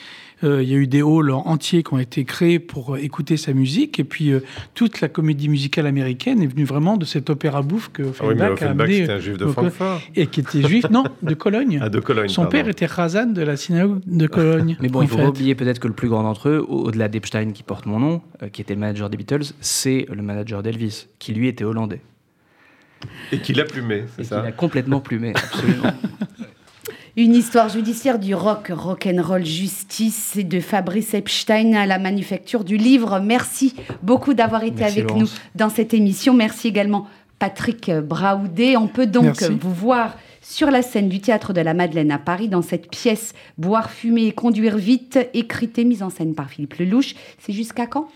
[0.43, 3.53] Euh, il y a eu des halls entiers qui ont été créés pour écouter sa
[3.53, 3.99] musique.
[3.99, 4.41] Et puis, euh,
[4.75, 8.35] toute la comédie musicale américaine est venue vraiment de cet opéra bouffe que Ah oui,
[8.35, 8.97] mais Offenbach a Offenbach, amené.
[8.99, 10.01] c'était un juif de Francfort.
[10.15, 11.79] Et qui était juif, non, de Cologne.
[11.81, 12.51] Ah, de Cologne, Son pardon.
[12.57, 14.77] père était Razan de la synagogue de Cologne.
[14.81, 15.23] Mais bon, il faut fait.
[15.23, 17.99] pas oublier peut-être que le plus grand d'entre eux, au- au-delà d'Epstein qui porte mon
[17.99, 21.63] nom, euh, qui était le manager des Beatles, c'est le manager d'Elvis, qui lui était
[21.63, 22.01] hollandais.
[23.31, 25.91] Et qui l'a plumé, c'est ça qu'il a complètement plumé, absolument.
[27.15, 32.75] Une histoire judiciaire du rock, rock'n'roll justice et de Fabrice Epstein à la manufacture du
[32.75, 33.19] livre.
[33.19, 35.21] Merci beaucoup d'avoir été Merci, avec Laurence.
[35.21, 36.33] nous dans cette émission.
[36.33, 38.77] Merci également Patrick Braoudet.
[38.77, 39.49] On peut donc Merci.
[39.61, 43.33] vous voir sur la scène du Théâtre de la Madeleine à Paris dans cette pièce
[43.59, 47.13] Boire, fumer et conduire vite, écrite et mise en scène par Philippe Lelouch.
[47.37, 48.09] C'est jusqu'à quand?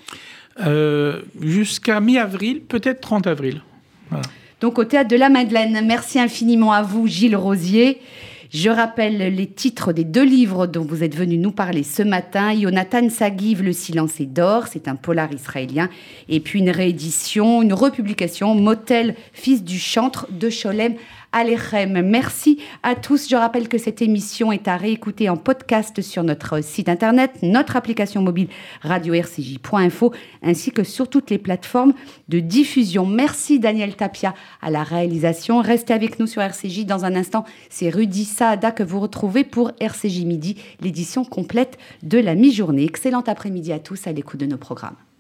[0.66, 3.62] Euh, Jusqu'à mi-avril, peut-être 30 avril.
[4.10, 4.26] Voilà.
[4.60, 8.02] Donc au Théâtre de la Madeleine, merci infiniment à vous, Gilles Rosier.
[8.50, 12.60] Je rappelle les titres des deux livres dont vous êtes venu nous parler ce matin.
[12.60, 15.90] Jonathan Sagiv, Le silence est d'or, c'est un polar israélien.
[16.28, 20.96] Et puis une réédition, une republication, Motel, fils du chantre de Sholem
[21.32, 22.02] Alechem.
[22.02, 23.30] Merci à tous.
[23.30, 27.76] Je rappelle que cette émission est à réécouter en podcast sur notre site internet, notre
[27.76, 28.48] application mobile
[28.82, 30.14] radio-rcj.info,
[30.44, 31.94] ainsi que sur toutes les plateformes
[32.30, 33.06] de diffusion.
[33.06, 35.62] Merci Daniel Tapia à la réalisation.
[35.62, 36.86] Restez avec nous sur RCJ.
[36.86, 42.20] Dans un instant, c'est Rudy Saada que vous retrouvez pour RCJ Midi, l'édition complète de
[42.20, 42.84] la mi-journée.
[42.86, 44.96] Excellent après-midi à tous à l'écoute de nos programmes.